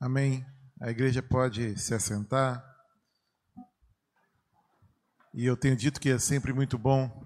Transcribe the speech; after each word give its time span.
Amém. 0.00 0.44
A 0.80 0.90
igreja 0.90 1.22
pode 1.22 1.78
se 1.78 1.94
assentar. 1.94 2.62
E 5.32 5.44
eu 5.44 5.56
tenho 5.56 5.76
dito 5.76 6.00
que 6.00 6.10
é 6.10 6.18
sempre 6.18 6.52
muito 6.52 6.76
bom 6.76 7.24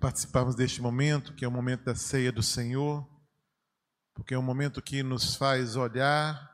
participarmos 0.00 0.54
deste 0.54 0.82
momento, 0.82 1.34
que 1.34 1.44
é 1.44 1.48
o 1.48 1.52
momento 1.52 1.84
da 1.84 1.94
ceia 1.94 2.32
do 2.32 2.42
Senhor, 2.42 3.08
porque 4.14 4.34
é 4.34 4.38
um 4.38 4.42
momento 4.42 4.82
que 4.82 5.02
nos 5.02 5.34
faz 5.34 5.76
olhar 5.76 6.50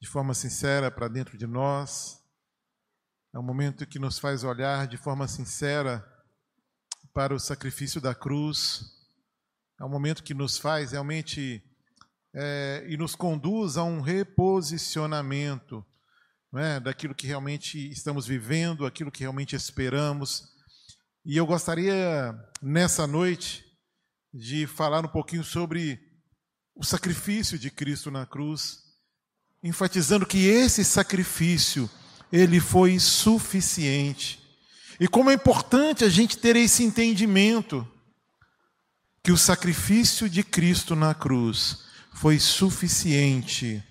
de 0.00 0.08
forma 0.08 0.34
sincera 0.34 0.90
para 0.90 1.08
dentro 1.08 1.38
de 1.38 1.46
nós. 1.46 2.18
É 3.34 3.38
um 3.38 3.42
momento 3.42 3.86
que 3.86 3.98
nos 3.98 4.18
faz 4.18 4.44
olhar 4.44 4.86
de 4.86 4.96
forma 4.96 5.28
sincera 5.28 6.04
para 7.12 7.34
o 7.34 7.40
sacrifício 7.40 8.00
da 8.00 8.14
cruz. 8.14 8.82
É 9.80 9.84
um 9.84 9.88
momento 9.88 10.22
que 10.22 10.34
nos 10.34 10.58
faz 10.58 10.92
realmente 10.92 11.62
é, 12.34 12.84
e 12.88 12.96
nos 12.96 13.14
conduz 13.14 13.76
a 13.76 13.84
um 13.84 14.00
reposicionamento 14.00 15.84
é, 16.54 16.80
daquilo 16.80 17.14
que 17.14 17.26
realmente 17.26 17.90
estamos 17.90 18.26
vivendo, 18.26 18.86
aquilo 18.86 19.10
que 19.10 19.20
realmente 19.20 19.56
esperamos. 19.56 20.44
E 21.24 21.36
eu 21.36 21.46
gostaria, 21.46 22.34
nessa 22.60 23.06
noite, 23.06 23.64
de 24.32 24.66
falar 24.66 25.04
um 25.04 25.08
pouquinho 25.08 25.44
sobre 25.44 26.00
o 26.74 26.84
sacrifício 26.84 27.58
de 27.58 27.70
Cristo 27.70 28.10
na 28.10 28.26
cruz, 28.26 28.78
enfatizando 29.62 30.26
que 30.26 30.46
esse 30.46 30.84
sacrifício, 30.84 31.88
ele 32.32 32.60
foi 32.60 32.98
suficiente. 32.98 34.40
E 34.98 35.06
como 35.06 35.30
é 35.30 35.34
importante 35.34 36.04
a 36.04 36.08
gente 36.08 36.38
ter 36.38 36.56
esse 36.56 36.82
entendimento, 36.82 37.86
que 39.22 39.30
o 39.30 39.38
sacrifício 39.38 40.28
de 40.28 40.42
Cristo 40.42 40.96
na 40.96 41.14
cruz 41.14 41.91
foi 42.14 42.38
suficiente 42.38 43.82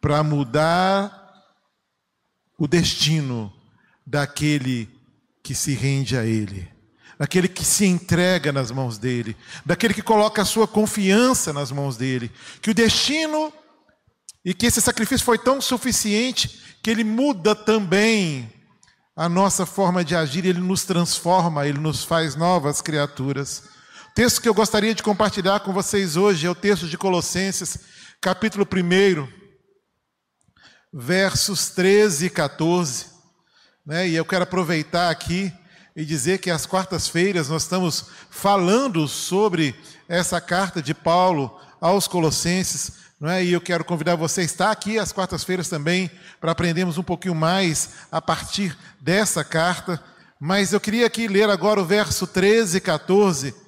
para 0.00 0.22
mudar 0.22 1.14
o 2.58 2.66
destino 2.66 3.52
daquele 4.06 4.88
que 5.42 5.54
se 5.54 5.74
rende 5.74 6.16
a 6.16 6.24
Ele, 6.24 6.68
daquele 7.18 7.48
que 7.48 7.64
se 7.64 7.86
entrega 7.86 8.52
nas 8.52 8.70
mãos 8.70 8.98
dele, 8.98 9.36
daquele 9.64 9.94
que 9.94 10.02
coloca 10.02 10.42
a 10.42 10.44
sua 10.44 10.68
confiança 10.68 11.52
nas 11.52 11.70
mãos 11.70 11.96
dele. 11.96 12.30
Que 12.60 12.70
o 12.70 12.74
destino 12.74 13.52
e 14.44 14.54
que 14.54 14.66
esse 14.66 14.80
sacrifício 14.80 15.24
foi 15.24 15.38
tão 15.38 15.60
suficiente 15.60 16.62
que 16.82 16.90
ele 16.90 17.04
muda 17.04 17.54
também 17.54 18.52
a 19.16 19.28
nossa 19.28 19.66
forma 19.66 20.04
de 20.04 20.14
agir, 20.14 20.46
ele 20.46 20.60
nos 20.60 20.84
transforma, 20.84 21.66
ele 21.66 21.78
nos 21.78 22.04
faz 22.04 22.36
novas 22.36 22.80
criaturas 22.80 23.64
texto 24.18 24.42
que 24.42 24.48
eu 24.48 24.54
gostaria 24.54 24.92
de 24.92 25.00
compartilhar 25.00 25.60
com 25.60 25.72
vocês 25.72 26.16
hoje 26.16 26.44
é 26.44 26.50
o 26.50 26.54
texto 26.56 26.88
de 26.88 26.98
Colossenses, 26.98 27.78
capítulo 28.20 28.66
1, 28.66 29.28
versos 30.92 31.70
13 31.70 32.26
e 32.26 32.30
14. 32.30 33.06
Né? 33.86 34.08
E 34.08 34.16
eu 34.16 34.24
quero 34.24 34.42
aproveitar 34.42 35.08
aqui 35.08 35.52
e 35.94 36.04
dizer 36.04 36.38
que 36.38 36.50
às 36.50 36.66
quartas-feiras 36.66 37.48
nós 37.48 37.62
estamos 37.62 38.06
falando 38.28 39.06
sobre 39.06 39.72
essa 40.08 40.40
carta 40.40 40.82
de 40.82 40.92
Paulo 40.94 41.56
aos 41.80 42.08
Colossenses. 42.08 42.94
É? 43.22 43.44
E 43.44 43.52
eu 43.52 43.60
quero 43.60 43.84
convidar 43.84 44.16
você 44.16 44.40
a 44.40 44.44
estar 44.44 44.72
aqui 44.72 44.98
às 44.98 45.12
quartas-feiras 45.12 45.68
também 45.68 46.10
para 46.40 46.50
aprendermos 46.50 46.98
um 46.98 47.04
pouquinho 47.04 47.36
mais 47.36 47.90
a 48.10 48.20
partir 48.20 48.76
dessa 49.00 49.44
carta. 49.44 50.02
Mas 50.40 50.72
eu 50.72 50.80
queria 50.80 51.06
aqui 51.06 51.28
ler 51.28 51.48
agora 51.48 51.80
o 51.80 51.86
verso 51.86 52.26
13 52.26 52.78
e 52.78 52.80
14 52.80 53.67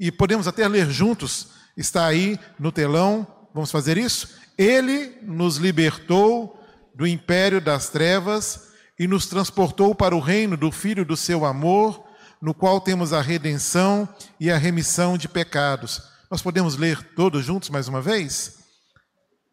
e 0.00 0.10
podemos 0.10 0.48
até 0.48 0.66
ler 0.66 0.88
juntos, 0.90 1.48
está 1.76 2.06
aí 2.06 2.40
no 2.58 2.72
telão, 2.72 3.26
vamos 3.52 3.70
fazer 3.70 3.98
isso? 3.98 4.30
Ele 4.56 5.18
nos 5.20 5.58
libertou 5.58 6.58
do 6.94 7.06
império 7.06 7.60
das 7.60 7.90
trevas 7.90 8.70
e 8.98 9.06
nos 9.06 9.26
transportou 9.26 9.94
para 9.94 10.16
o 10.16 10.20
reino 10.20 10.56
do 10.56 10.72
Filho 10.72 11.04
do 11.04 11.18
seu 11.18 11.44
amor, 11.44 12.02
no 12.40 12.54
qual 12.54 12.80
temos 12.80 13.12
a 13.12 13.20
redenção 13.20 14.08
e 14.40 14.50
a 14.50 14.56
remissão 14.56 15.18
de 15.18 15.28
pecados. 15.28 16.02
Nós 16.30 16.40
podemos 16.40 16.76
ler 16.76 17.02
todos 17.14 17.44
juntos 17.44 17.68
mais 17.68 17.86
uma 17.86 18.00
vez? 18.00 18.58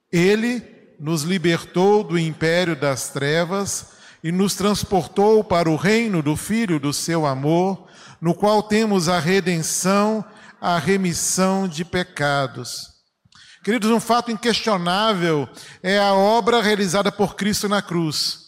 Ele 0.09 0.63
nos 0.97 1.23
libertou 1.23 2.05
do 2.05 2.17
império 2.17 2.73
das 2.73 3.09
trevas 3.09 3.87
e 4.23 4.31
nos 4.31 4.55
transportou 4.55 5.43
para 5.43 5.69
o 5.69 5.75
reino 5.75 6.23
do 6.23 6.37
Filho 6.37 6.79
do 6.79 6.93
seu 6.93 7.25
amor, 7.25 7.85
no 8.21 8.33
qual 8.33 8.63
temos 8.63 9.09
a 9.09 9.19
redenção 9.19 10.23
a 10.61 10.77
remissão 10.77 11.67
de 11.67 11.85
pecados. 11.85 12.97
Queridos, 13.63 13.91
um 13.91 13.99
fato 13.99 14.31
inquestionável 14.31 15.47
é 15.83 15.99
a 15.99 16.13
obra 16.13 16.61
realizada 16.61 17.11
por 17.11 17.35
Cristo 17.35 17.67
na 17.67 17.81
cruz. 17.81 18.47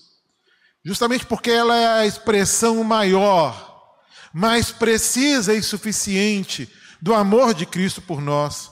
Justamente 0.84 1.26
porque 1.26 1.52
ela 1.52 1.76
é 1.76 1.88
a 1.88 2.06
expressão 2.06 2.82
maior, 2.84 3.98
mais 4.34 4.72
precisa 4.72 5.54
e 5.54 5.62
suficiente 5.62 6.72
do 7.02 7.14
amor 7.14 7.54
de 7.54 7.66
Cristo 7.66 8.02
por 8.02 8.22
nós. 8.22 8.72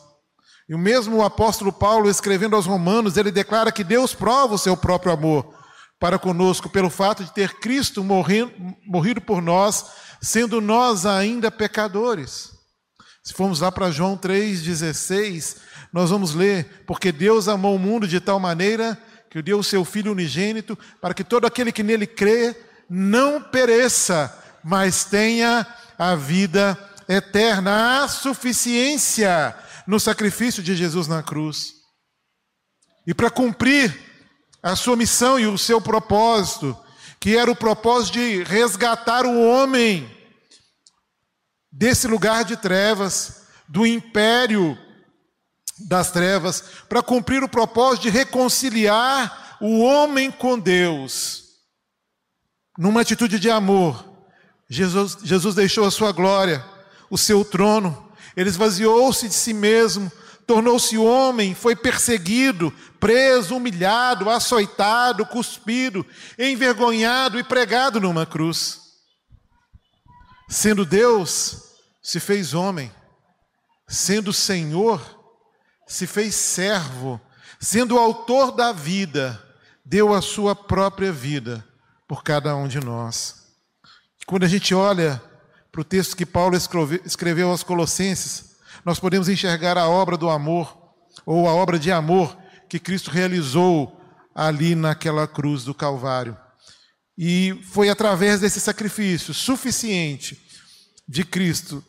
E 0.69 0.73
o 0.73 0.77
mesmo 0.77 1.23
apóstolo 1.23 1.71
Paulo, 1.71 2.09
escrevendo 2.09 2.55
aos 2.55 2.65
Romanos, 2.65 3.17
ele 3.17 3.31
declara 3.31 3.71
que 3.71 3.83
Deus 3.83 4.13
prova 4.13 4.55
o 4.55 4.57
seu 4.57 4.75
próprio 4.75 5.11
amor 5.11 5.53
para 5.99 6.19
conosco 6.19 6.69
pelo 6.69 6.89
fato 6.89 7.23
de 7.23 7.33
ter 7.33 7.59
Cristo 7.59 8.03
morrido, 8.03 8.51
morrido 8.85 9.21
por 9.21 9.41
nós, 9.41 9.85
sendo 10.21 10.61
nós 10.61 11.05
ainda 11.05 11.49
pecadores. 11.49 12.56
Se 13.27 13.33
formos 13.33 13.59
lá 13.59 13.69
para 13.69 13.91
João 13.91 14.15
3,16, 14.15 15.57
nós 15.91 16.11
vamos 16.11 16.33
ler: 16.33 16.83
Porque 16.87 17.11
Deus 17.11 17.49
amou 17.49 17.75
o 17.75 17.79
mundo 17.79 18.07
de 18.07 18.21
tal 18.21 18.39
maneira 18.39 18.97
que 19.29 19.41
deu 19.41 19.59
o 19.59 19.63
seu 19.65 19.83
Filho 19.83 20.13
unigênito, 20.13 20.79
para 21.01 21.13
que 21.13 21.25
todo 21.25 21.45
aquele 21.45 21.73
que 21.73 21.83
nele 21.83 22.07
crê 22.07 22.55
não 22.89 23.41
pereça, 23.41 24.33
mas 24.63 25.03
tenha 25.03 25.67
a 25.99 26.15
vida 26.15 26.79
eterna, 27.05 28.01
a 28.01 28.07
suficiência 28.07 29.53
no 29.85 29.99
sacrifício 29.99 30.63
de 30.63 30.73
Jesus 30.73 31.05
na 31.05 31.21
cruz. 31.21 31.73
E 33.05 33.13
para 33.13 33.29
cumprir 33.29 33.93
a 34.63 34.73
sua 34.73 34.95
missão 34.95 35.37
e 35.37 35.45
o 35.45 35.57
seu 35.57 35.81
propósito, 35.81 36.77
que 37.19 37.35
era 37.35 37.51
o 37.51 37.55
propósito 37.57 38.13
de 38.13 38.43
resgatar 38.43 39.25
o 39.25 39.37
homem 39.37 40.16
desse 41.71 42.07
lugar 42.07 42.43
de 42.43 42.57
trevas, 42.57 43.43
do 43.67 43.85
império 43.85 44.77
das 45.87 46.11
trevas, 46.11 46.63
para 46.89 47.03
cumprir 47.03 47.43
o 47.43 47.49
propósito 47.49 48.03
de 48.03 48.09
reconciliar 48.09 49.57
o 49.61 49.79
homem 49.79 50.31
com 50.31 50.57
Deus. 50.57 51.43
Numa 52.77 53.01
atitude 53.01 53.39
de 53.39 53.49
amor, 53.49 54.05
Jesus, 54.69 55.17
Jesus 55.23 55.55
deixou 55.55 55.85
a 55.85 55.91
sua 55.91 56.11
glória, 56.11 56.63
o 57.09 57.17
seu 57.17 57.43
trono, 57.43 58.11
ele 58.35 58.49
esvaziou-se 58.49 59.27
de 59.27 59.33
si 59.33 59.53
mesmo, 59.53 60.11
tornou-se 60.45 60.97
homem, 60.97 61.55
foi 61.55 61.75
perseguido, 61.75 62.73
preso, 62.99 63.55
humilhado, 63.55 64.29
açoitado, 64.29 65.25
cuspido, 65.25 66.05
envergonhado 66.37 67.39
e 67.39 67.43
pregado 67.43 67.99
numa 67.99 68.25
cruz. 68.25 68.86
Sendo 70.47 70.85
Deus, 70.85 71.75
se 72.01 72.19
fez 72.19 72.53
homem, 72.53 72.91
sendo 73.87 74.31
Senhor, 74.31 75.01
se 75.85 76.07
fez 76.07 76.35
servo, 76.35 77.19
sendo 77.59 77.97
autor 77.97 78.51
da 78.51 78.71
vida, 78.71 79.41
deu 79.83 80.13
a 80.13 80.21
sua 80.21 80.55
própria 80.55 81.11
vida 81.11 81.65
por 82.07 82.23
cada 82.23 82.55
um 82.55 82.67
de 82.67 82.79
nós. 82.79 83.47
Quando 84.25 84.43
a 84.43 84.47
gente 84.47 84.73
olha 84.73 85.21
para 85.71 85.81
o 85.81 85.85
texto 85.85 86.15
que 86.15 86.25
Paulo 86.25 86.55
escreveu 87.05 87.49
aos 87.49 87.63
Colossenses, 87.63 88.55
nós 88.85 88.99
podemos 88.99 89.27
enxergar 89.27 89.77
a 89.77 89.87
obra 89.87 90.15
do 90.15 90.29
amor, 90.29 90.77
ou 91.25 91.47
a 91.47 91.53
obra 91.53 91.77
de 91.77 91.91
amor 91.91 92.37
que 92.69 92.79
Cristo 92.79 93.11
realizou 93.11 93.99
ali 94.33 94.75
naquela 94.75 95.27
cruz 95.27 95.65
do 95.65 95.73
Calvário. 95.73 96.37
E 97.17 97.59
foi 97.71 97.89
através 97.89 98.39
desse 98.39 98.59
sacrifício 98.59 99.33
suficiente 99.33 100.39
de 101.07 101.23
Cristo 101.23 101.83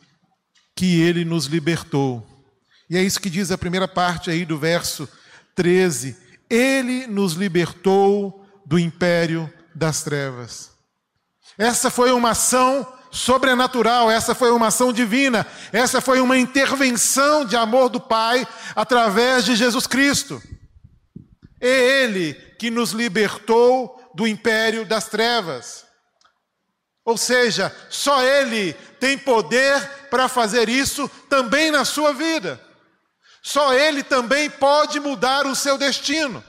que 0.75 1.01
ele 1.01 1.25
nos 1.25 1.47
libertou. 1.47 2.27
E 2.89 2.97
é 2.97 3.03
isso 3.03 3.21
que 3.21 3.29
diz 3.29 3.51
a 3.51 3.59
primeira 3.59 3.87
parte 3.87 4.31
aí 4.31 4.45
do 4.45 4.59
verso 4.59 5.09
13. 5.55 6.17
Ele 6.49 7.07
nos 7.07 7.35
libertou 7.35 8.47
do 8.65 8.79
império 8.79 9.53
das 9.75 10.03
trevas. 10.03 10.71
Essa 11.59 11.91
foi 11.91 12.13
uma 12.13 12.31
ação 12.31 12.87
sobrenatural, 13.11 14.11
essa 14.11 14.35
foi 14.35 14.51
uma 14.51 14.69
ação 14.69 14.93
divina, 14.93 15.47
essa 15.73 16.01
foi 16.01 16.21
uma 16.21 16.39
intervenção 16.39 17.45
de 17.45 17.57
amor 17.57 17.89
do 17.89 18.01
Pai 18.01 18.47
através 18.77 19.45
de 19.45 19.57
Jesus 19.57 19.87
Cristo. 19.87 20.41
É 21.61 22.03
Ele 22.03 22.35
que 22.59 22.71
nos 22.71 22.93
libertou 22.93 23.98
do 24.19 24.27
império 24.27 24.85
das 24.85 25.07
trevas. 25.07 25.87
Ou 27.05 27.17
seja, 27.17 27.73
só 27.89 28.21
Ele 28.21 28.73
tem 28.99 29.17
poder 29.17 29.81
para 30.11 30.29
fazer 30.29 30.69
isso 30.69 31.09
também 31.29 31.71
na 31.71 31.85
sua 31.85 32.13
vida. 32.13 32.61
Só 33.41 33.73
Ele 33.73 34.03
também 34.03 34.51
pode 34.51 34.99
mudar 34.99 35.47
o 35.47 35.55
seu 35.55 35.79
destino. 35.79 36.43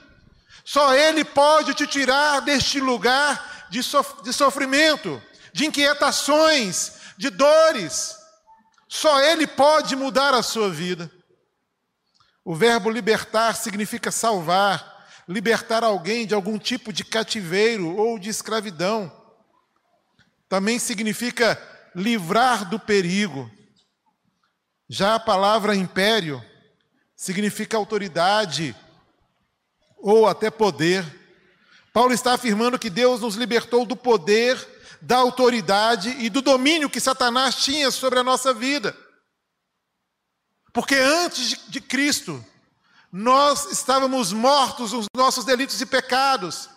Só 0.64 0.92
Ele 0.96 1.24
pode 1.24 1.72
te 1.74 1.86
tirar 1.86 2.40
deste 2.40 2.80
lugar 2.80 3.68
de, 3.70 3.84
sof 3.84 4.20
de 4.24 4.32
sofrimento, 4.32 5.22
de 5.52 5.64
inquietações, 5.64 6.94
de 7.16 7.30
dores. 7.30 8.16
Só 8.88 9.20
Ele 9.20 9.46
pode 9.46 9.94
mudar 9.94 10.34
a 10.34 10.42
sua 10.42 10.70
vida. 10.70 11.08
O 12.44 12.52
verbo 12.52 12.90
libertar 12.90 13.54
significa 13.54 14.10
salvar, 14.10 14.89
libertar 15.30 15.84
alguém 15.84 16.26
de 16.26 16.34
algum 16.34 16.58
tipo 16.58 16.92
de 16.92 17.04
cativeiro 17.04 17.96
ou 17.96 18.18
de 18.18 18.28
escravidão. 18.28 19.12
Também 20.48 20.76
significa 20.76 21.56
livrar 21.94 22.68
do 22.68 22.80
perigo. 22.80 23.48
Já 24.88 25.14
a 25.14 25.20
palavra 25.20 25.76
império 25.76 26.44
significa 27.14 27.76
autoridade 27.76 28.74
ou 29.98 30.26
até 30.26 30.50
poder. 30.50 31.04
Paulo 31.92 32.12
está 32.12 32.34
afirmando 32.34 32.76
que 32.76 32.90
Deus 32.90 33.20
nos 33.20 33.36
libertou 33.36 33.86
do 33.86 33.94
poder, 33.94 34.58
da 35.00 35.18
autoridade 35.18 36.10
e 36.18 36.28
do 36.28 36.42
domínio 36.42 36.90
que 36.90 36.98
Satanás 36.98 37.54
tinha 37.54 37.92
sobre 37.92 38.18
a 38.18 38.24
nossa 38.24 38.52
vida. 38.52 38.96
Porque 40.72 40.96
antes 40.96 41.68
de, 41.68 41.80
Cristo, 41.80 42.44
nós 43.12 43.70
estávamos 43.72 44.32
mortos 44.32 44.92
nos 44.92 45.06
nossos 45.16 45.44
delitos 45.44 45.80
e 45.80 45.86
pecados, 45.86 46.68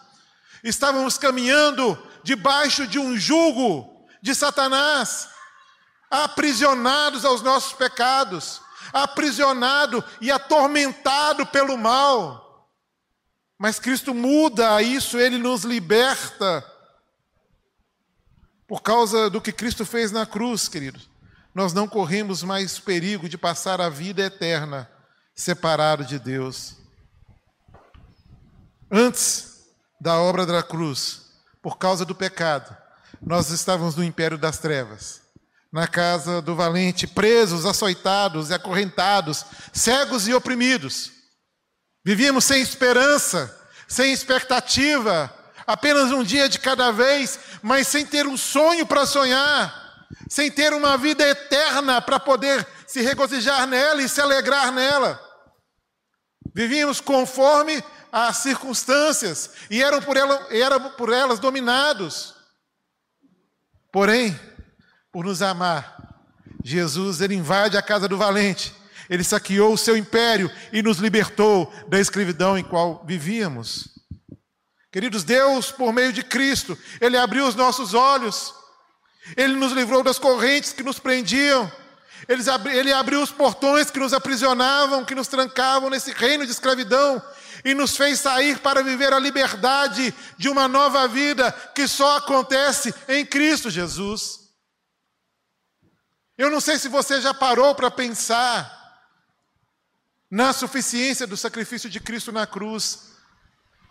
estávamos 0.64 1.18
caminhando 1.18 1.98
debaixo 2.24 2.88
de 2.88 3.00
um 3.00 3.18
jugo 3.18 4.06
de 4.22 4.34
Satanás, 4.34 5.30
aprisionados 6.10 7.26
aos 7.26 7.42
nossos 7.42 7.74
pecados 7.74 8.62
aprisionado 8.94 10.04
e 10.22 10.32
atormentado 10.32 11.46
pelo 11.48 11.78
mal. 11.78 12.70
Mas 13.58 13.80
Cristo 13.80 14.14
muda 14.14 14.82
isso, 14.82 15.20
ele 15.20 15.38
nos 15.38 15.64
liberta. 15.64 16.64
Por 18.68 18.82
causa 18.82 19.30
do 19.30 19.42
que 19.42 19.52
Cristo 19.52 19.86
fez 19.86 20.12
na 20.12 20.26
cruz, 20.26 20.68
queridos, 20.68 21.10
nós 21.54 21.74
não 21.74 21.88
corremos 21.88 22.44
mais 22.44 22.80
perigo 22.80 23.28
de 23.28 23.38
passar 23.38 23.82
a 23.82 23.90
vida 23.90 24.22
eterna 24.22 24.90
separado 25.36 26.06
de 26.06 26.20
Deus. 26.20 26.76
Antes 28.92 29.66
da 30.00 30.18
obra 30.20 30.46
da 30.46 30.62
cruz, 30.62 31.22
por 31.62 31.78
causa 31.78 32.06
do 32.06 32.14
pecado, 32.14 32.76
nós 33.22 33.50
estávamos 33.50 33.96
no 33.96 34.04
império 34.04 34.38
das 34.38 34.58
trevas 34.58 35.24
na 35.74 35.88
casa 35.88 36.40
do 36.40 36.56
valente, 36.56 37.08
presos, 37.08 37.66
açoitados 37.66 38.52
e 38.52 38.54
acorrentados, 38.54 39.44
cegos 39.74 40.28
e 40.28 40.34
oprimidos. 40.34 41.12
Vivíamos 42.06 42.46
sem 42.46 42.62
esperança, 42.62 43.60
sem 43.88 44.14
expectativa, 44.14 45.34
apenas 45.66 46.12
um 46.12 46.24
dia 46.24 46.48
de 46.48 46.60
cada 46.60 46.92
vez, 46.92 47.40
mas 47.64 47.88
sem 47.88 48.06
ter 48.06 48.28
um 48.28 48.38
sonho 48.38 48.86
para 48.86 49.08
sonhar, 49.08 49.83
sem 50.30 50.52
ter 50.52 50.74
uma 50.74 50.98
vida 50.98 51.28
eterna 51.28 52.02
para 52.02 52.20
poder 52.20 52.66
se 52.88 53.02
regozijar 53.02 53.68
nela 53.68 54.02
e 54.02 54.10
se 54.10 54.22
alegrar 54.22 54.72
nela. 54.72 55.20
Vivíamos 56.54 57.02
conforme 57.02 57.84
as 58.12 58.38
circunstâncias 58.38 59.50
e 59.70 59.82
eram 59.82 60.02
por, 60.02 60.16
ela, 60.16 60.48
eram 60.52 60.92
por 60.92 61.12
elas 61.12 61.40
dominados. 61.40 62.36
Porém, 63.92 64.40
por 65.12 65.26
nos 65.26 65.42
amar. 65.42 65.98
Jesus, 66.64 67.22
ele 67.22 67.36
invade 67.36 67.78
a 67.78 67.82
casa 67.82 68.08
do 68.08 68.18
valente, 68.18 68.74
ele 69.10 69.24
saqueou 69.24 69.74
o 69.74 69.78
seu 69.78 69.98
império 69.98 70.50
e 70.72 70.82
nos 70.82 70.98
libertou 70.98 71.72
da 71.90 72.00
escravidão 72.00 72.58
em 72.58 72.64
qual 72.64 73.04
vivíamos. 73.06 73.90
Queridos, 74.92 75.24
Deus, 75.24 75.72
por 75.72 75.92
meio 75.92 76.14
de 76.14 76.24
Cristo, 76.24 76.78
ele 77.02 77.18
abriu 77.18 77.46
os 77.48 77.56
nossos 77.56 77.94
olhos, 77.94 78.54
ele 79.38 79.54
nos 79.56 79.72
livrou 79.72 80.04
das 80.04 80.20
correntes 80.20 80.74
que 80.74 80.84
nos 80.84 81.00
prendiam, 81.00 81.72
ele 82.28 82.94
abriu 82.94 83.22
os 83.22 83.32
portões 83.32 83.92
que 83.92 84.00
nos 84.00 84.14
aprisionavam, 84.14 85.04
que 85.04 85.16
nos 85.16 85.28
trancavam 85.28 85.90
nesse 85.90 86.12
reino 86.12 86.46
de 86.46 86.52
escravidão 86.52 87.22
e 87.66 87.74
nos 87.74 87.96
fez 87.96 88.20
sair 88.20 88.60
para 88.60 88.84
viver 88.84 89.12
a 89.14 89.20
liberdade 89.20 90.14
de 90.38 90.50
uma 90.50 90.68
nova 90.68 91.08
vida 91.08 91.52
que 91.74 91.88
só 91.88 92.18
acontece 92.18 92.94
em 93.08 93.26
Cristo 93.26 93.70
Jesus. 93.70 94.40
Eu 96.38 96.50
não 96.50 96.60
sei 96.60 96.80
se 96.80 96.88
você 96.88 97.22
já 97.22 97.34
parou 97.34 97.76
para 97.76 97.92
pensar 97.92 98.82
na 100.30 100.52
suficiência 100.52 101.28
do 101.28 101.38
sacrifício 101.38 101.90
de 101.90 102.00
Cristo 102.00 102.32
na 102.32 102.48
cruz, 102.48 103.12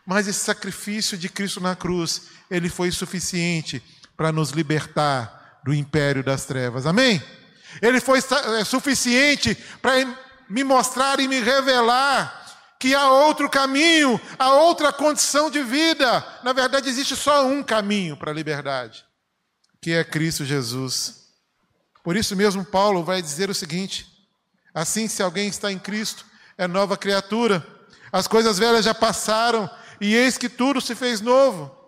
mas 0.05 0.27
esse 0.27 0.41
sacrifício 0.41 1.17
de 1.17 1.29
Cristo 1.29 1.61
na 1.61 1.77
cruz, 1.77 2.23
ele 2.51 2.69
foi 2.69 2.91
suficiente 2.91 3.83
para 4.17 4.33
nos 4.33 4.51
libertar 4.51 5.61
do 5.65 5.73
império 5.73 6.23
das 6.23 6.45
trevas. 6.45 6.87
Amém? 6.87 7.23
Ele 7.81 8.01
foi 8.01 8.19
é, 8.59 8.65
suficiente 8.65 9.55
para 9.81 9.93
me 10.49 10.63
mostrar 10.65 11.21
e 11.21 11.29
me 11.29 11.41
revelar 11.41 12.41
que 12.79 12.95
há 12.95 13.11
outro 13.11 13.49
caminho, 13.49 14.21
há 14.39 14.55
outra 14.55 14.93
condição 14.93 15.49
de 15.51 15.63
vida. 15.63 16.27
Na 16.43 16.53
verdade, 16.53 16.89
existe 16.89 17.15
só 17.15 17.47
um 17.47 17.63
caminho 17.63 18.17
para 18.17 18.33
a 18.33 18.35
liberdade, 18.35 19.05
que 19.81 19.93
é 19.93 20.03
Cristo 20.03 20.45
Jesus. 20.45 21.23
Por 22.03 22.17
isso 22.17 22.35
mesmo, 22.35 22.65
Paulo 22.65 23.05
vai 23.05 23.23
dizer 23.23 23.49
o 23.49 23.55
seguinte: 23.55 24.07
assim, 24.75 25.07
se 25.07 25.23
alguém 25.23 25.49
está 25.49 25.71
em 25.71 25.79
Cristo, 25.79 26.27
é 26.59 26.67
nova 26.67 26.97
criatura, 26.97 27.65
as 28.13 28.27
coisas 28.27 28.59
velhas 28.59 28.85
já 28.85 28.93
passaram 28.93 29.71
e 30.01 30.15
eis 30.15 30.37
que 30.37 30.49
tudo 30.49 30.81
se 30.81 30.95
fez 30.95 31.21
novo. 31.21 31.82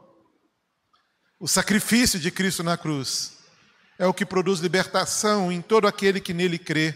O 1.45 1.47
sacrifício 1.47 2.19
de 2.19 2.31
Cristo 2.31 2.63
na 2.63 2.75
cruz 2.75 3.35
é 3.99 4.07
o 4.07 4.15
que 4.15 4.25
produz 4.25 4.61
libertação 4.61 5.53
em 5.53 5.61
todo 5.61 5.87
aquele 5.87 6.19
que 6.19 6.33
nele 6.33 6.59
crê. 6.59 6.95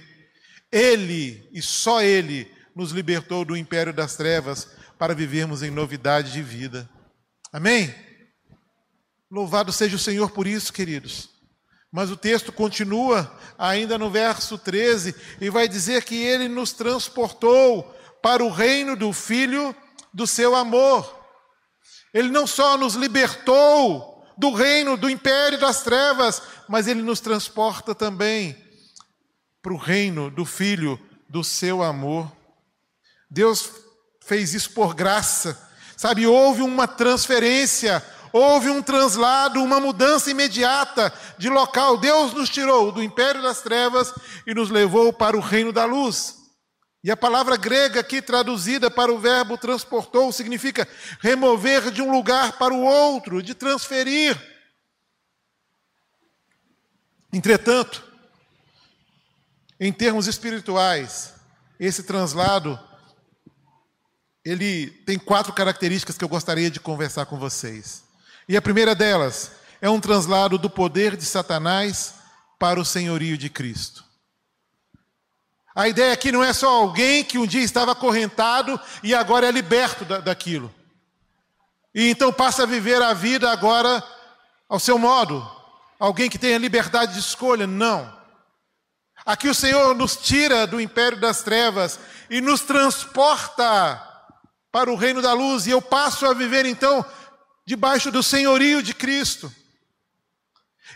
Ele 0.73 1.47
e 1.53 1.61
só 1.61 2.01
Ele 2.01 2.51
nos 2.75 2.91
libertou 2.91 3.45
do 3.45 3.55
império 3.55 3.93
das 3.93 4.17
trevas 4.17 4.67
para 4.99 5.15
vivermos 5.15 5.63
em 5.63 5.71
novidade 5.71 6.33
de 6.33 6.41
vida. 6.41 6.89
Amém? 7.53 7.95
Louvado 9.31 9.71
seja 9.71 9.97
o 9.97 9.99
Senhor 9.99 10.31
por 10.31 10.47
isso, 10.47 10.73
queridos. 10.73 11.29
Mas 11.93 12.11
o 12.11 12.17
texto 12.17 12.51
continua 12.51 13.31
ainda 13.59 13.99
no 13.99 14.09
verso 14.09 14.57
13 14.57 15.15
e 15.43 15.51
vai 15.51 15.69
dizer 15.69 16.05
que 16.05 16.15
ele 16.15 16.49
nos 16.49 16.73
transportou 16.73 17.83
para 18.23 18.43
o 18.43 18.49
reino 18.49 18.97
do 18.97 19.13
Filho 19.13 19.77
do 20.11 20.27
seu 20.27 20.57
amor. 20.57 21.23
Ele 22.15 22.31
não 22.31 22.47
só 22.47 22.79
nos 22.79 22.95
libertou 22.95 24.17
do 24.39 24.53
reino 24.53 24.97
do 24.97 25.11
império 25.11 25.59
das 25.59 25.83
trevas, 25.83 26.41
mas 26.69 26.87
ele 26.87 27.03
nos 27.03 27.21
transporta 27.21 27.95
também 27.95 28.57
para 29.61 29.73
o 29.73 29.77
reino 29.77 30.31
do 30.31 30.45
Filho 30.45 30.99
do 31.29 31.43
seu 31.45 31.83
amor. 31.83 32.31
Deus 33.31 33.71
fez 34.25 34.55
isso 34.55 34.71
por 34.71 34.95
graça. 34.95 35.69
Sabe, 35.97 36.27
houve 36.27 36.63
uma 36.63 36.87
transferência 36.87 38.03
houve 38.33 38.69
um 38.69 38.83
translado, 38.83 39.63
uma 39.63 39.81
mudança 39.81 40.31
imediata 40.31 41.13
de 41.37 41.49
local. 41.49 41.97
Deus 41.97 42.33
nos 42.33 42.49
tirou 42.49 42.93
do 42.93 43.03
império 43.03 43.43
das 43.43 43.61
trevas 43.61 44.13
e 44.47 44.55
nos 44.55 44.71
levou 44.71 45.13
para 45.13 45.37
o 45.37 45.41
reino 45.41 45.73
da 45.73 45.85
luz. 45.85 46.38
E 47.03 47.11
a 47.11 47.17
palavra 47.17 47.57
grega 47.57 48.01
aqui 48.01 48.21
traduzida 48.21 48.91
para 48.91 49.13
o 49.13 49.19
verbo 49.19 49.57
transportou 49.57 50.33
significa 50.33 50.87
remover 51.21 51.91
de 51.91 52.03
um 52.03 52.11
lugar 52.11 52.59
para 52.59 52.75
o 52.75 52.83
outro, 52.83 53.43
de 53.43 53.55
transferir. 53.55 54.37
Entretanto, 57.33 58.05
em 59.79 59.93
termos 59.93 60.27
espirituais, 60.27 61.35
esse 61.79 62.03
translado 62.03 62.79
ele 64.45 64.91
tem 65.05 65.19
quatro 65.19 65.53
características 65.53 66.17
que 66.17 66.25
eu 66.25 66.29
gostaria 66.29 66.71
de 66.71 66.81
conversar 66.81 67.27
com 67.27 67.39
vocês. 67.39 68.03
E 68.49 68.57
a 68.57 68.63
primeira 68.63 68.95
delas 68.95 69.53
é 69.81 69.91
um 69.91 70.01
translado 70.01 70.57
do 70.57 70.71
poder 70.71 71.17
de 71.17 71.25
Satanás 71.25 72.15
para 72.59 72.81
o 72.81 72.85
senhorio 72.85 73.37
de 73.37 73.51
Cristo. 73.51 74.08
A 75.79 75.87
ideia 75.87 76.13
aqui 76.13 76.33
não 76.33 76.43
é 76.43 76.53
só 76.53 76.69
alguém 76.69 77.23
que 77.23 77.39
um 77.39 77.47
dia 77.47 77.63
estava 77.63 77.93
acorrentado 77.93 78.81
e 79.01 79.15
agora 79.15 79.47
é 79.47 79.53
liberto 79.53 80.05
da, 80.05 80.19
daquilo. 80.19 80.75
E 81.95 82.11
então 82.11 82.33
passa 82.33 82.65
a 82.65 82.67
viver 82.67 83.01
a 83.01 83.15
vida 83.15 83.49
agora 83.49 84.03
ao 84.69 84.81
seu 84.81 84.99
modo. 84.99 85.49
Alguém 85.97 86.29
que 86.29 86.37
tenha 86.37 86.59
liberdade 86.59 87.13
de 87.13 87.21
escolha. 87.21 87.65
Não. 87.65 88.13
Aqui 89.25 89.49
o 89.49 89.55
Senhor 89.55 89.95
nos 89.95 90.17
tira 90.17 90.67
do 90.67 90.81
império 90.81 91.21
das 91.21 91.45
trevas 91.45 92.01
e 92.29 92.41
nos 92.41 92.63
transporta 92.63 94.03
para 94.73 94.91
o 94.91 94.97
reino 94.97 95.23
da 95.23 95.33
luz. 95.33 95.69
E 95.69 95.71
eu 95.71 95.81
passo 95.81 96.27
a 96.27 96.35
viver 96.35 96.67
então 96.67 97.07
debaixo 97.65 98.11
do 98.11 98.21
senhorio 98.21 98.83
de 98.83 98.93
Cristo. 98.93 99.49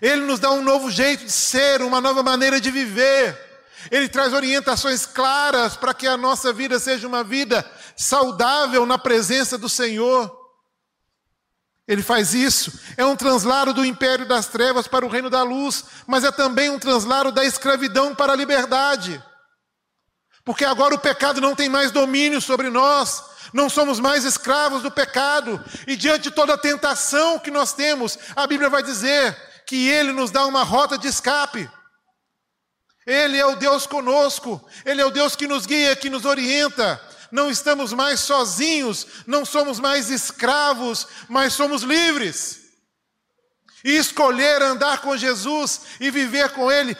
Ele 0.00 0.22
nos 0.22 0.40
dá 0.40 0.50
um 0.50 0.60
novo 0.60 0.90
jeito 0.90 1.24
de 1.24 1.30
ser, 1.30 1.82
uma 1.82 2.00
nova 2.00 2.24
maneira 2.24 2.60
de 2.60 2.72
viver. 2.72 3.51
Ele 3.90 4.08
traz 4.08 4.32
orientações 4.32 5.06
claras 5.06 5.76
para 5.76 5.94
que 5.94 6.06
a 6.06 6.16
nossa 6.16 6.52
vida 6.52 6.78
seja 6.78 7.06
uma 7.06 7.24
vida 7.24 7.68
saudável 7.96 8.86
na 8.86 8.98
presença 8.98 9.58
do 9.58 9.68
Senhor. 9.68 10.42
Ele 11.86 12.02
faz 12.02 12.32
isso. 12.32 12.72
É 12.96 13.04
um 13.04 13.16
translado 13.16 13.74
do 13.74 13.84
império 13.84 14.26
das 14.26 14.46
trevas 14.46 14.86
para 14.86 15.04
o 15.04 15.08
reino 15.08 15.28
da 15.28 15.42
luz, 15.42 15.84
mas 16.06 16.24
é 16.24 16.30
também 16.30 16.70
um 16.70 16.78
translado 16.78 17.32
da 17.32 17.44
escravidão 17.44 18.14
para 18.14 18.32
a 18.32 18.36
liberdade. 18.36 19.22
Porque 20.44 20.64
agora 20.64 20.94
o 20.94 20.98
pecado 20.98 21.40
não 21.40 21.54
tem 21.54 21.68
mais 21.68 21.90
domínio 21.90 22.40
sobre 22.40 22.68
nós, 22.70 23.22
não 23.52 23.68
somos 23.68 24.00
mais 24.00 24.24
escravos 24.24 24.82
do 24.82 24.90
pecado, 24.90 25.62
e 25.86 25.96
diante 25.96 26.24
de 26.24 26.30
toda 26.30 26.54
a 26.54 26.58
tentação 26.58 27.38
que 27.38 27.50
nós 27.50 27.72
temos, 27.72 28.18
a 28.34 28.46
Bíblia 28.46 28.70
vai 28.70 28.82
dizer 28.82 29.36
que 29.66 29.88
Ele 29.88 30.12
nos 30.12 30.30
dá 30.30 30.46
uma 30.46 30.62
rota 30.62 30.98
de 30.98 31.08
escape. 31.08 31.70
Ele 33.06 33.37
é 33.37 33.47
o 33.47 33.56
Deus 33.56 33.87
conosco, 33.87 34.64
Ele 34.85 35.00
é 35.00 35.06
o 35.06 35.11
Deus 35.11 35.35
que 35.35 35.47
nos 35.47 35.66
guia, 35.66 35.97
que 35.97 36.09
nos 36.09 36.25
orienta, 36.25 37.00
não 37.32 37.50
estamos 37.50 37.92
mais 37.92 38.21
sozinhos, 38.21 39.06
não 39.26 39.44
somos 39.44 39.80
mais 39.80 40.11
escravos, 40.11 41.09
mas 41.28 41.54
somos 41.54 41.82
livres. 41.82 42.61
E 43.85 43.97
escolher 43.97 44.62
andar 44.62 45.00
com 45.00 45.16
Jesus 45.16 45.80
e 45.99 46.11
viver 46.11 46.50
com 46.52 46.71
Ele 46.71 46.97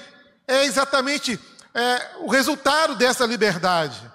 é 0.49 0.65
exatamente 0.65 1.39
é, 1.75 2.17
o 2.21 2.31
resultado 2.31 2.97
dessa 2.97 3.25
liberdade. 3.27 4.11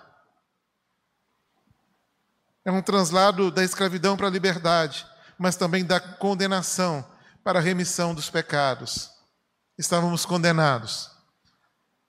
É 2.66 2.72
um 2.72 2.82
translado 2.82 3.50
da 3.50 3.64
escravidão 3.64 4.18
para 4.18 4.28
a 4.28 4.32
liberdade, 4.32 5.08
mas 5.38 5.56
também 5.56 5.86
da 5.86 6.00
condenação 6.00 7.08
para 7.44 7.60
a 7.60 7.62
remissão 7.62 8.14
dos 8.14 8.30
pecados. 8.30 9.10
Estávamos 9.78 10.26
condenados, 10.26 11.10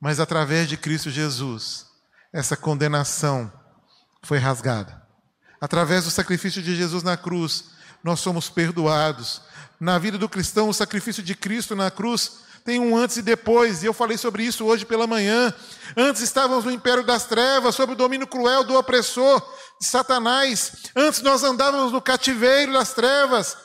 mas 0.01 0.21
através 0.21 0.69
de 0.69 0.77
Cristo 0.77 1.11
Jesus, 1.11 1.87
essa 2.33 2.57
condenação 2.57 3.53
foi 4.23 4.39
rasgada. 4.39 5.03
Através 5.61 6.05
do 6.05 6.11
sacrifício 6.11 6.63
de 6.63 6.77
Jesus 6.77 7.03
na 7.03 7.17
cruz, 7.17 7.71
nós 8.03 8.21
somos 8.21 8.49
perdoados. 8.49 9.43
Na 9.81 9.99
vida 9.99 10.17
do 10.17 10.29
cristão, 10.29 10.69
o 10.69 10.75
sacrifício 10.75 11.23
de 11.23 11.35
Cristo 11.35 11.75
na 11.75 11.91
cruz 11.91 12.47
tem 12.65 12.79
um 12.79 12.97
antes 12.97 13.17
e 13.17 13.23
depois, 13.23 13.83
e 13.83 13.87
eu 13.87 13.95
falei 13.95 14.19
sobre 14.19 14.45
isso 14.45 14.65
hoje 14.65 14.85
pela 14.85 15.07
manhã. 15.07 15.53
Antes 15.97 16.23
estávamos 16.23 16.65
no 16.65 16.71
império 16.71 17.03
das 17.03 17.25
trevas, 17.25 17.75
sob 17.75 17.93
o 17.93 17.97
domínio 17.97 18.27
cruel 18.27 18.63
do 18.63 18.77
opressor, 18.77 19.41
de 19.81 19.87
Satanás. 19.87 20.73
Antes 20.95 21.23
nós 21.23 21.43
andávamos 21.43 21.93
no 21.93 22.03
cativeiro 22.03 22.73
das 22.73 22.93
trevas, 22.93 23.57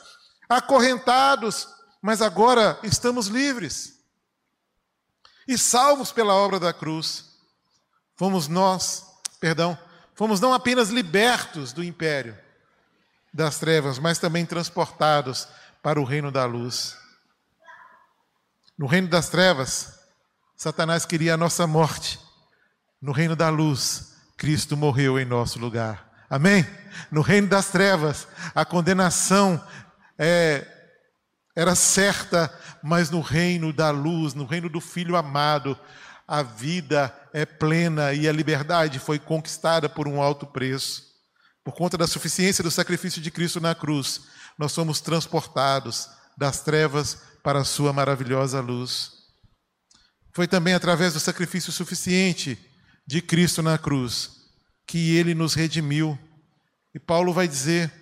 acorrentados, 0.48 1.68
mas 2.02 2.22
agora 2.22 2.78
estamos 2.82 3.26
livres 3.26 3.93
e 5.46 5.58
salvos 5.58 6.12
pela 6.12 6.34
obra 6.34 6.58
da 6.58 6.72
cruz. 6.72 7.24
Fomos 8.16 8.48
nós, 8.48 9.04
perdão, 9.40 9.78
Fomos 10.14 10.40
não 10.40 10.54
apenas 10.54 10.90
libertos 10.90 11.72
do 11.72 11.82
império 11.82 12.38
das 13.32 13.58
trevas, 13.58 13.98
mas 13.98 14.18
também 14.18 14.46
transportados 14.46 15.48
para 15.82 16.00
o 16.00 16.04
reino 16.04 16.30
da 16.30 16.44
luz. 16.44 16.96
No 18.78 18.86
reino 18.86 19.08
das 19.08 19.28
trevas, 19.28 19.98
Satanás 20.56 21.04
queria 21.04 21.34
a 21.34 21.36
nossa 21.36 21.66
morte. 21.66 22.20
No 23.02 23.10
reino 23.10 23.34
da 23.34 23.48
luz, 23.48 24.14
Cristo 24.36 24.76
morreu 24.76 25.18
em 25.18 25.24
nosso 25.24 25.58
lugar. 25.58 26.08
Amém? 26.30 26.64
No 27.10 27.20
reino 27.20 27.48
das 27.48 27.66
trevas, 27.70 28.28
a 28.54 28.64
condenação 28.64 29.62
é, 30.16 30.64
era 31.56 31.74
certa, 31.74 32.52
mas 32.82 33.10
no 33.10 33.20
reino 33.20 33.72
da 33.72 33.90
luz, 33.90 34.34
no 34.34 34.44
reino 34.44 34.68
do 34.68 34.80
Filho 34.80 35.16
amado, 35.16 35.78
a 36.26 36.42
vida 36.42 37.14
é 37.32 37.44
plena 37.44 38.12
e 38.12 38.28
a 38.28 38.32
liberdade 38.32 38.98
foi 38.98 39.18
conquistada 39.18 39.88
por 39.88 40.08
um 40.08 40.20
alto 40.20 40.46
preço. 40.46 41.04
Por 41.62 41.74
conta 41.74 41.96
da 41.96 42.06
suficiência 42.06 42.64
do 42.64 42.70
sacrifício 42.70 43.22
de 43.22 43.30
Cristo 43.30 43.60
na 43.60 43.74
cruz, 43.74 44.22
nós 44.58 44.72
somos 44.72 45.00
transportados 45.00 46.08
das 46.36 46.60
trevas 46.60 47.18
para 47.42 47.60
a 47.60 47.64
sua 47.64 47.92
maravilhosa 47.92 48.60
luz. 48.60 49.12
Foi 50.32 50.48
também 50.48 50.74
através 50.74 51.12
do 51.12 51.20
sacrifício 51.20 51.72
suficiente 51.72 52.58
de 53.06 53.22
Cristo 53.22 53.62
na 53.62 53.78
cruz 53.78 54.30
que 54.86 55.16
ele 55.16 55.34
nos 55.34 55.54
redimiu. 55.54 56.18
E 56.94 56.98
Paulo 56.98 57.32
vai 57.32 57.46
dizer: 57.46 57.92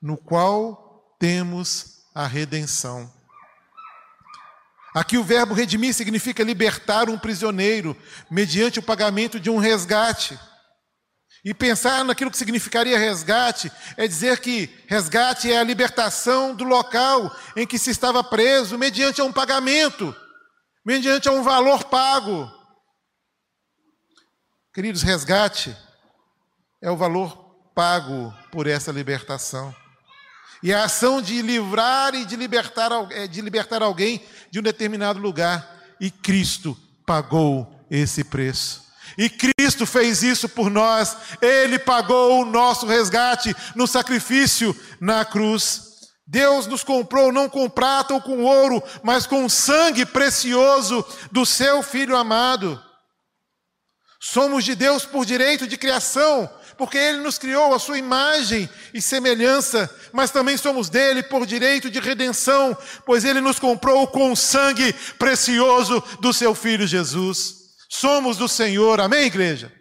no 0.00 0.16
qual 0.16 1.16
temos 1.18 1.93
a 2.14 2.26
redenção. 2.26 3.12
Aqui 4.94 5.18
o 5.18 5.24
verbo 5.24 5.54
redimir 5.54 5.92
significa 5.92 6.44
libertar 6.44 7.10
um 7.10 7.18
prisioneiro 7.18 7.96
mediante 8.30 8.78
o 8.78 8.82
pagamento 8.82 9.40
de 9.40 9.50
um 9.50 9.58
resgate. 9.58 10.38
E 11.44 11.52
pensar 11.52 12.04
naquilo 12.04 12.30
que 12.30 12.38
significaria 12.38 12.98
resgate 12.98 13.70
é 13.96 14.06
dizer 14.06 14.38
que 14.38 14.70
resgate 14.86 15.52
é 15.52 15.58
a 15.58 15.64
libertação 15.64 16.54
do 16.54 16.64
local 16.64 17.34
em 17.56 17.66
que 17.66 17.78
se 17.78 17.90
estava 17.90 18.22
preso 18.22 18.78
mediante 18.78 19.20
um 19.20 19.32
pagamento, 19.32 20.14
mediante 20.86 21.28
um 21.28 21.42
valor 21.42 21.84
pago. 21.84 22.48
Queridos, 24.72 25.02
resgate 25.02 25.76
é 26.80 26.90
o 26.90 26.96
valor 26.96 27.36
pago 27.74 28.32
por 28.52 28.66
essa 28.66 28.92
libertação. 28.92 29.74
E 30.62 30.72
a 30.72 30.84
ação 30.84 31.20
de 31.20 31.42
livrar 31.42 32.14
e 32.14 32.24
de 32.24 32.36
libertar, 32.36 32.90
é, 33.10 33.26
de 33.26 33.40
libertar 33.40 33.82
alguém 33.82 34.22
de 34.50 34.58
um 34.58 34.62
determinado 34.62 35.18
lugar. 35.18 35.94
E 36.00 36.10
Cristo 36.10 36.76
pagou 37.06 37.86
esse 37.90 38.24
preço. 38.24 38.82
E 39.16 39.28
Cristo 39.28 39.86
fez 39.86 40.22
isso 40.22 40.48
por 40.48 40.70
nós. 40.70 41.16
Ele 41.40 41.78
pagou 41.78 42.40
o 42.40 42.44
nosso 42.44 42.86
resgate 42.86 43.54
no 43.74 43.86
sacrifício 43.86 44.74
na 45.00 45.24
cruz. 45.24 45.94
Deus 46.26 46.66
nos 46.66 46.82
comprou 46.82 47.30
não 47.30 47.48
com 47.48 47.68
prata 47.68 48.14
ou 48.14 48.20
com 48.20 48.44
ouro, 48.44 48.82
mas 49.02 49.26
com 49.26 49.44
o 49.44 49.50
sangue 49.50 50.06
precioso 50.06 51.04
do 51.30 51.44
seu 51.44 51.82
Filho 51.82 52.16
amado. 52.16 52.82
Somos 54.18 54.64
de 54.64 54.74
Deus 54.74 55.04
por 55.04 55.26
direito 55.26 55.66
de 55.66 55.76
criação, 55.76 56.50
porque 56.76 56.98
Ele 56.98 57.18
nos 57.18 57.38
criou 57.38 57.74
a 57.74 57.78
sua 57.78 57.98
imagem 57.98 58.68
e 58.92 59.00
semelhança, 59.00 59.88
mas 60.12 60.30
também 60.30 60.56
somos 60.56 60.88
dele 60.88 61.22
por 61.22 61.46
direito 61.46 61.90
de 61.90 62.00
redenção, 62.00 62.76
pois 63.04 63.24
Ele 63.24 63.40
nos 63.40 63.58
comprou 63.58 64.06
com 64.08 64.32
o 64.32 64.36
sangue 64.36 64.92
precioso 65.18 66.02
do 66.20 66.32
Seu 66.32 66.54
Filho 66.54 66.86
Jesus. 66.86 67.64
Somos 67.88 68.36
do 68.36 68.48
Senhor, 68.48 69.00
amém, 69.00 69.26
igreja? 69.26 69.72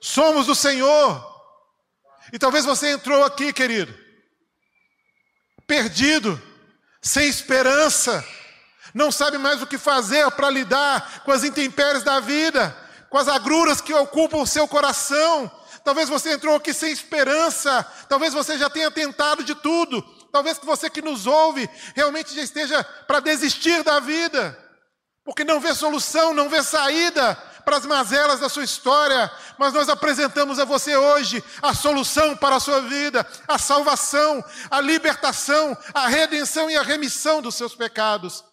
Somos 0.00 0.46
do 0.46 0.54
Senhor. 0.54 1.26
E 2.32 2.38
talvez 2.38 2.64
você 2.64 2.92
entrou 2.92 3.24
aqui, 3.24 3.52
querido, 3.52 3.92
perdido, 5.66 6.40
sem 7.02 7.28
esperança, 7.28 8.24
não 8.94 9.10
sabe 9.10 9.38
mais 9.38 9.62
o 9.62 9.66
que 9.66 9.78
fazer 9.78 10.30
para 10.32 10.50
lidar 10.50 11.22
com 11.24 11.32
as 11.32 11.44
intempéries 11.44 12.02
da 12.02 12.20
vida, 12.20 12.76
com 13.10 13.18
as 13.18 13.28
agruras 13.28 13.80
que 13.80 13.94
ocupam 13.94 14.38
o 14.38 14.46
seu 14.46 14.66
coração, 14.66 15.50
Talvez 15.84 16.08
você 16.08 16.32
entrou 16.32 16.56
aqui 16.56 16.72
sem 16.72 16.90
esperança. 16.90 17.82
Talvez 18.08 18.32
você 18.32 18.58
já 18.58 18.68
tenha 18.68 18.90
tentado 18.90 19.42
de 19.42 19.54
tudo. 19.54 20.02
Talvez 20.32 20.58
você 20.58 20.90
que 20.90 21.02
nos 21.02 21.26
ouve 21.26 21.68
realmente 21.94 22.34
já 22.34 22.42
esteja 22.42 22.84
para 23.06 23.20
desistir 23.20 23.82
da 23.82 23.98
vida, 23.98 24.56
porque 25.24 25.44
não 25.44 25.60
vê 25.60 25.74
solução, 25.74 26.34
não 26.34 26.48
vê 26.48 26.62
saída 26.62 27.34
para 27.64 27.76
as 27.76 27.86
mazelas 27.86 28.40
da 28.40 28.48
sua 28.48 28.64
história. 28.64 29.30
Mas 29.58 29.72
nós 29.72 29.88
apresentamos 29.88 30.58
a 30.58 30.64
você 30.64 30.96
hoje 30.96 31.42
a 31.62 31.74
solução 31.74 32.36
para 32.36 32.56
a 32.56 32.60
sua 32.60 32.80
vida, 32.82 33.26
a 33.46 33.58
salvação, 33.58 34.44
a 34.70 34.80
libertação, 34.80 35.76
a 35.94 36.08
redenção 36.08 36.70
e 36.70 36.76
a 36.76 36.82
remissão 36.82 37.42
dos 37.42 37.54
seus 37.54 37.74
pecados. 37.74 38.44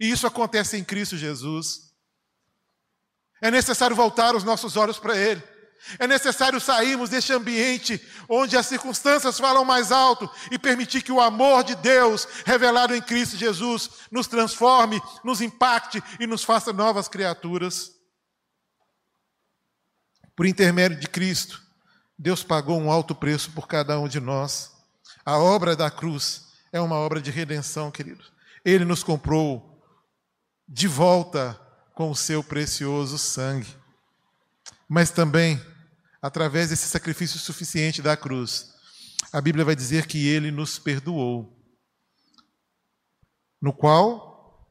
E 0.00 0.10
isso 0.10 0.26
acontece 0.26 0.76
em 0.76 0.84
Cristo 0.84 1.16
Jesus. 1.16 1.92
É 3.42 3.50
necessário 3.50 3.94
voltar 3.94 4.34
os 4.34 4.44
nossos 4.44 4.76
olhos 4.76 4.98
para 4.98 5.16
Ele. 5.16 5.42
É 5.98 6.06
necessário 6.06 6.60
sairmos 6.60 7.10
deste 7.10 7.32
ambiente 7.32 8.00
onde 8.28 8.56
as 8.56 8.66
circunstâncias 8.66 9.38
falam 9.38 9.64
mais 9.64 9.92
alto 9.92 10.28
e 10.50 10.58
permitir 10.58 11.02
que 11.02 11.12
o 11.12 11.20
amor 11.20 11.62
de 11.62 11.74
Deus, 11.76 12.26
revelado 12.44 12.94
em 12.94 13.02
Cristo 13.02 13.36
Jesus, 13.36 13.90
nos 14.10 14.26
transforme, 14.26 15.00
nos 15.22 15.40
impacte 15.40 16.02
e 16.18 16.26
nos 16.26 16.42
faça 16.42 16.72
novas 16.72 17.08
criaturas. 17.08 17.92
Por 20.34 20.46
intermédio 20.46 20.98
de 20.98 21.06
Cristo, 21.06 21.62
Deus 22.18 22.42
pagou 22.42 22.80
um 22.80 22.90
alto 22.90 23.14
preço 23.14 23.50
por 23.52 23.68
cada 23.68 23.98
um 23.98 24.08
de 24.08 24.20
nós. 24.20 24.72
A 25.24 25.38
obra 25.38 25.76
da 25.76 25.90
cruz 25.90 26.46
é 26.72 26.80
uma 26.80 26.96
obra 26.96 27.20
de 27.20 27.30
redenção, 27.30 27.90
querido. 27.90 28.24
Ele 28.64 28.84
nos 28.84 29.02
comprou 29.02 29.82
de 30.66 30.88
volta 30.88 31.60
com 31.94 32.10
o 32.10 32.16
seu 32.16 32.42
precioso 32.42 33.18
sangue. 33.18 33.76
Mas 34.88 35.10
também 35.10 35.60
através 36.24 36.70
desse 36.70 36.88
sacrifício 36.88 37.38
suficiente 37.38 38.00
da 38.00 38.16
cruz, 38.16 38.72
a 39.30 39.42
Bíblia 39.42 39.62
vai 39.62 39.76
dizer 39.76 40.06
que 40.06 40.26
ele 40.26 40.50
nos 40.50 40.78
perdoou, 40.78 41.54
no 43.60 43.74
qual 43.74 44.66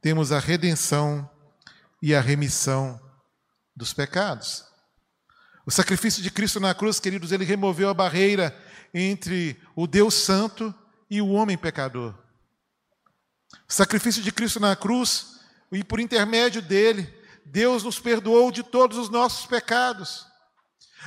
temos 0.00 0.30
a 0.30 0.38
redenção 0.38 1.28
e 2.00 2.14
a 2.14 2.20
remissão 2.20 3.00
dos 3.74 3.92
pecados. 3.92 4.64
O 5.66 5.72
sacrifício 5.72 6.22
de 6.22 6.30
Cristo 6.30 6.60
na 6.60 6.72
cruz, 6.72 7.00
queridos, 7.00 7.32
ele 7.32 7.44
removeu 7.44 7.88
a 7.88 7.94
barreira 7.94 8.56
entre 8.94 9.60
o 9.74 9.88
Deus 9.88 10.14
Santo 10.14 10.72
e 11.10 11.20
o 11.20 11.30
homem 11.30 11.58
pecador. 11.58 12.14
O 13.68 13.72
sacrifício 13.72 14.22
de 14.22 14.30
Cristo 14.30 14.60
na 14.60 14.76
cruz, 14.76 15.40
e 15.72 15.82
por 15.82 15.98
intermédio 15.98 16.62
dele, 16.62 17.12
Deus 17.44 17.82
nos 17.82 17.98
perdoou 17.98 18.52
de 18.52 18.62
todos 18.62 18.96
os 18.96 19.08
nossos 19.08 19.46
pecados. 19.46 20.30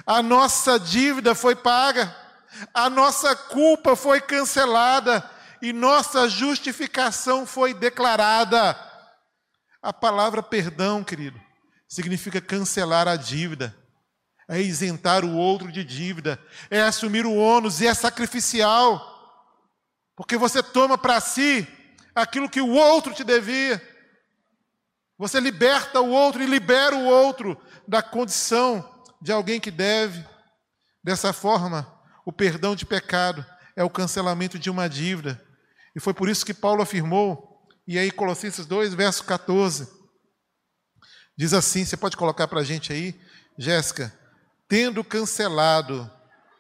A 0.05 0.23
nossa 0.23 0.79
dívida 0.79 1.35
foi 1.35 1.55
paga, 1.55 2.15
a 2.73 2.89
nossa 2.89 3.35
culpa 3.35 3.95
foi 3.95 4.19
cancelada. 4.21 5.31
E 5.61 5.73
nossa 5.73 6.29
justificação 6.29 7.45
foi 7.45 7.73
declarada. 7.73 8.77
A 9.81 9.91
palavra 9.91 10.43
perdão, 10.43 11.03
querido, 11.03 11.41
significa 11.87 12.41
cancelar 12.41 13.07
a 13.07 13.15
dívida. 13.15 13.75
É 14.47 14.61
isentar 14.61 15.25
o 15.25 15.35
outro 15.35 15.71
de 15.71 15.83
dívida, 15.83 16.39
é 16.69 16.81
assumir 16.81 17.25
o 17.25 17.33
ônus. 17.33 17.81
E 17.81 17.87
é 17.87 17.93
sacrificial, 17.95 19.01
porque 20.15 20.37
você 20.37 20.61
toma 20.61 20.99
para 20.99 21.19
si 21.19 21.67
aquilo 22.13 22.49
que 22.49 22.61
o 22.61 22.69
outro 22.69 23.11
te 23.11 23.23
devia. 23.23 23.81
Você 25.17 25.39
liberta 25.39 25.99
o 25.99 26.11
outro 26.11 26.43
e 26.43 26.45
libera 26.45 26.95
o 26.95 27.05
outro 27.05 27.59
da 27.87 28.03
condição 28.03 28.87
de 29.21 29.31
alguém 29.31 29.59
que 29.59 29.71
deve. 29.71 30.23
Dessa 31.03 31.31
forma, 31.31 31.87
o 32.25 32.31
perdão 32.31 32.75
de 32.75 32.85
pecado 32.85 33.45
é 33.75 33.83
o 33.83 33.89
cancelamento 33.89 34.57
de 34.57 34.69
uma 34.69 34.87
dívida. 34.87 35.41
E 35.95 35.99
foi 35.99 36.13
por 36.13 36.29
isso 36.29 36.45
que 36.45 36.53
Paulo 36.53 36.81
afirmou, 36.81 37.67
e 37.87 37.97
aí 37.97 38.11
Colossenses 38.11 38.65
2, 38.65 38.93
verso 38.93 39.23
14, 39.23 39.87
diz 41.37 41.53
assim: 41.53 41.85
você 41.85 41.95
pode 41.95 42.17
colocar 42.17 42.47
para 42.47 42.61
a 42.61 42.63
gente 42.63 42.91
aí, 42.91 43.19
Jéssica? 43.57 44.11
tendo 44.67 45.03
cancelado 45.03 46.09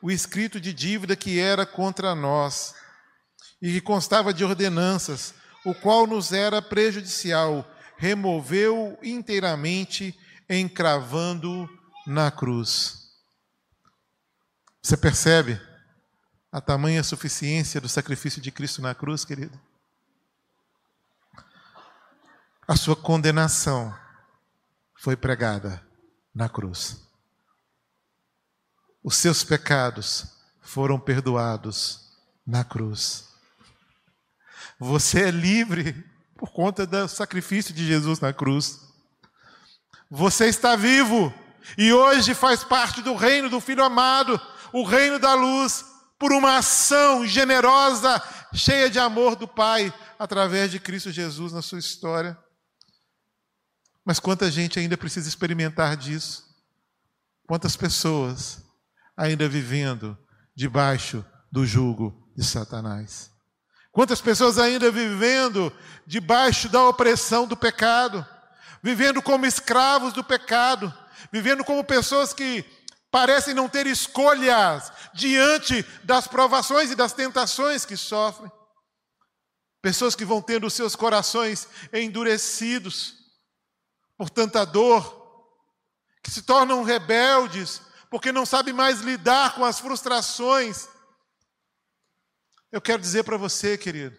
o 0.01 0.11
escrito 0.11 0.59
de 0.59 0.71
dívida 0.73 1.15
que 1.15 1.39
era 1.39 1.65
contra 1.65 2.13
nós 2.13 2.73
e 3.61 3.73
que 3.73 3.81
constava 3.81 4.33
de 4.33 4.43
ordenanças, 4.43 5.33
o 5.65 5.73
qual 5.73 6.05
nos 6.05 6.31
era 6.31 6.61
prejudicial, 6.61 7.67
removeu 7.97 8.97
inteiramente, 9.01 10.17
encravando 10.49 11.67
na 12.05 12.31
cruz. 12.31 13.09
Você 14.81 14.95
percebe 14.95 15.59
a 16.51 16.61
tamanha 16.61 17.03
suficiência 17.03 17.81
do 17.81 17.89
sacrifício 17.89 18.41
de 18.41 18.51
Cristo 18.51 18.81
na 18.81 18.93
cruz, 18.93 19.25
querido? 19.25 19.59
A 22.67 22.75
sua 22.75 22.95
condenação 22.95 23.95
foi 24.95 25.15
pregada 25.15 25.85
na 26.33 26.49
cruz 26.49 27.05
os 29.05 29.17
seus 29.17 29.43
pecados 29.43 30.25
foram 30.61 30.99
perdoados 30.99 32.11
na 32.45 32.63
cruz. 32.63 33.25
Você 34.79 35.25
é 35.25 35.31
livre 35.31 35.93
por 36.35 36.51
conta 36.51 36.87
do 36.87 37.07
sacrifício 37.07 37.71
de 37.71 37.85
Jesus 37.85 38.19
na 38.19 38.33
cruz. 38.33 38.79
Você 40.09 40.47
está 40.47 40.75
vivo 40.75 41.31
e 41.77 41.91
hoje 41.91 42.33
faz 42.33 42.63
parte 42.63 43.01
do 43.01 43.15
reino 43.15 43.49
do 43.49 43.59
Filho 43.59 43.83
amado, 43.83 44.39
o 44.71 44.83
reino 44.83 45.19
da 45.19 45.33
luz, 45.33 45.85
por 46.19 46.31
uma 46.31 46.57
ação 46.57 47.25
generosa, 47.25 48.21
cheia 48.53 48.89
de 48.89 48.99
amor 48.99 49.35
do 49.35 49.47
Pai, 49.47 49.93
através 50.17 50.71
de 50.71 50.79
Cristo 50.79 51.11
Jesus 51.11 51.51
na 51.51 51.61
sua 51.61 51.79
história. 51.79 52.37
Mas 54.03 54.19
quanta 54.19 54.51
gente 54.51 54.79
ainda 54.79 54.95
precisa 54.97 55.27
experimentar 55.27 55.97
disso? 55.97 56.45
Quantas 57.47 57.75
pessoas 57.75 58.63
ainda 59.17 59.47
vivendo 59.47 60.17
debaixo 60.55 61.25
do 61.51 61.65
jugo 61.65 62.13
de 62.35 62.43
Satanás. 62.43 63.31
Quantas 63.91 64.19
pessoas 64.19 64.57
ainda 64.57 64.91
vivendo 64.91 65.71
debaixo 66.05 66.67
da 66.67 66.85
opressão 66.87 67.47
do 67.47 67.55
pecado, 67.55 68.25
vivendo 68.83 69.21
como 69.21 69.45
escravos 69.45 70.11
do 70.11 70.23
pecado, 70.23 70.93
vivendo 71.31 71.63
como 71.63 71.83
pessoas 71.83 72.33
que 72.33 72.63
parecem 73.11 73.53
não 73.53 73.69
ter 73.69 73.87
escolhas 73.87 74.91
diante 75.13 75.83
das 76.03 76.27
provações 76.27 76.91
e 76.91 76.95
das 76.95 77.13
tentações 77.13 77.85
que 77.85 77.95
sofrem. 77.95 78.51
Pessoas 79.81 80.15
que 80.15 80.25
vão 80.25 80.41
tendo 80.41 80.69
seus 80.69 80.95
corações 80.95 81.67
endurecidos 81.93 83.15
por 84.17 84.29
tanta 84.29 84.65
dor, 84.65 85.23
que 86.23 86.31
se 86.31 86.41
tornam 86.41 86.83
rebeldes 86.83 87.81
porque 88.09 88.31
não 88.31 88.45
sabe 88.45 88.71
mais 88.71 89.01
lidar 89.01 89.55
com 89.55 89.63
as 89.63 89.79
frustrações. 89.79 90.87
Eu 92.71 92.81
quero 92.81 93.01
dizer 93.01 93.23
para 93.23 93.37
você, 93.37 93.77
querido, 93.77 94.17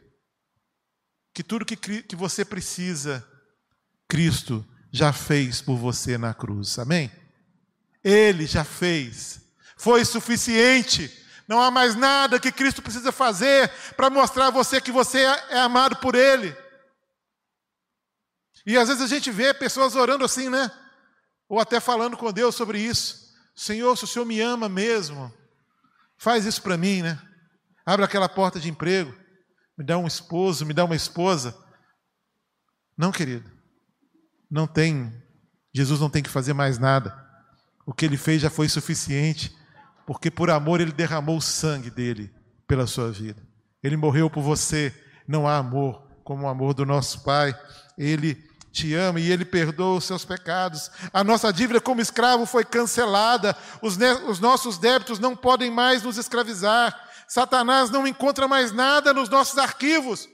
que 1.34 1.42
tudo 1.42 1.64
que, 1.64 1.76
que 1.76 2.16
você 2.16 2.44
precisa, 2.44 3.26
Cristo 4.08 4.66
já 4.96 5.12
fez 5.12 5.60
por 5.60 5.76
você 5.76 6.16
na 6.16 6.32
cruz, 6.32 6.78
amém? 6.78 7.12
Ele 8.02 8.46
já 8.46 8.64
fez, 8.64 9.40
foi 9.76 10.04
suficiente. 10.04 11.12
Não 11.46 11.60
há 11.60 11.70
mais 11.70 11.94
nada 11.94 12.40
que 12.40 12.50
Cristo 12.50 12.80
precisa 12.82 13.12
fazer 13.12 13.70
para 13.96 14.08
mostrar 14.08 14.46
a 14.46 14.50
você 14.50 14.80
que 14.80 14.90
você 14.90 15.20
é, 15.20 15.44
é 15.50 15.58
amado 15.58 15.96
por 15.96 16.14
Ele. 16.14 16.56
E 18.64 18.76
às 18.76 18.88
vezes 18.88 19.02
a 19.02 19.06
gente 19.06 19.30
vê 19.30 19.52
pessoas 19.52 19.94
orando 19.94 20.24
assim, 20.24 20.48
né? 20.48 20.70
Ou 21.48 21.60
até 21.60 21.78
falando 21.78 22.16
com 22.16 22.32
Deus 22.32 22.54
sobre 22.54 22.80
isso. 22.80 23.32
Senhor, 23.54 23.96
se 23.96 24.04
o 24.04 24.06
Senhor 24.08 24.24
me 24.24 24.40
ama 24.40 24.68
mesmo, 24.68 25.32
faz 26.16 26.46
isso 26.46 26.62
para 26.62 26.76
mim, 26.76 27.02
né? 27.02 27.20
Abre 27.84 28.04
aquela 28.04 28.28
porta 28.28 28.58
de 28.58 28.68
emprego, 28.68 29.14
me 29.76 29.84
dá 29.84 29.96
um 29.98 30.06
esposo, 30.06 30.66
me 30.66 30.74
dá 30.74 30.84
uma 30.84 30.96
esposa. 30.96 31.56
Não, 32.96 33.12
querido, 33.12 33.55
não 34.50 34.66
tem, 34.66 35.12
Jesus 35.72 36.00
não 36.00 36.10
tem 36.10 36.22
que 36.22 36.30
fazer 36.30 36.52
mais 36.52 36.78
nada. 36.78 37.16
O 37.84 37.92
que 37.92 38.04
ele 38.04 38.16
fez 38.16 38.42
já 38.42 38.50
foi 38.50 38.68
suficiente, 38.68 39.54
porque 40.06 40.30
por 40.30 40.50
amor 40.50 40.80
ele 40.80 40.92
derramou 40.92 41.36
o 41.36 41.42
sangue 41.42 41.90
dele 41.90 42.32
pela 42.66 42.86
sua 42.86 43.10
vida. 43.10 43.42
Ele 43.82 43.96
morreu 43.96 44.28
por 44.28 44.42
você. 44.42 44.94
Não 45.26 45.46
há 45.46 45.56
amor 45.56 46.02
como 46.24 46.44
o 46.44 46.48
amor 46.48 46.74
do 46.74 46.84
nosso 46.84 47.22
Pai. 47.22 47.56
Ele 47.96 48.46
te 48.76 48.94
ama 48.94 49.18
e 49.18 49.30
Ele 49.32 49.44
perdoa 49.44 49.96
os 49.96 50.04
seus 50.04 50.24
pecados. 50.24 50.90
A 51.12 51.24
nossa 51.24 51.52
dívida 51.52 51.80
como 51.80 52.00
escravo 52.00 52.44
foi 52.44 52.64
cancelada, 52.64 53.56
os, 53.80 53.96
os 54.28 54.38
nossos 54.38 54.76
débitos 54.76 55.18
não 55.18 55.34
podem 55.34 55.70
mais 55.70 56.02
nos 56.02 56.18
escravizar. 56.18 56.94
Satanás 57.26 57.90
não 57.90 58.06
encontra 58.06 58.46
mais 58.46 58.72
nada 58.72 59.14
nos 59.14 59.28
nossos 59.28 59.56
arquivos 59.58 60.28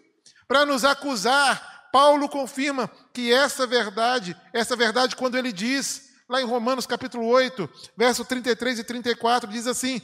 para 0.49 0.67
nos 0.67 0.85
acusar. 0.85 1.72
Paulo 1.93 2.27
confirma 2.27 2.91
que 3.13 3.31
essa 3.31 3.67
verdade, 3.67 4.35
essa 4.51 4.75
verdade, 4.75 5.15
quando 5.15 5.37
ele 5.37 5.53
diz, 5.53 6.11
lá 6.27 6.41
em 6.41 6.47
Romanos 6.47 6.87
capítulo 6.87 7.27
8, 7.27 7.69
verso 7.95 8.25
33 8.25 8.79
e 8.79 8.85
34, 8.85 9.51
diz 9.51 9.67
assim: 9.67 10.01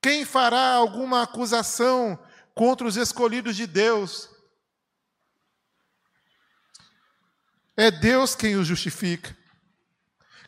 Quem 0.00 0.24
fará 0.24 0.74
alguma 0.74 1.24
acusação 1.24 2.16
contra 2.54 2.86
os 2.86 2.96
escolhidos 2.96 3.56
de 3.56 3.66
Deus? 3.66 4.28
É 7.76 7.90
Deus 7.90 8.36
quem 8.36 8.54
os 8.54 8.68
justifica. 8.68 9.36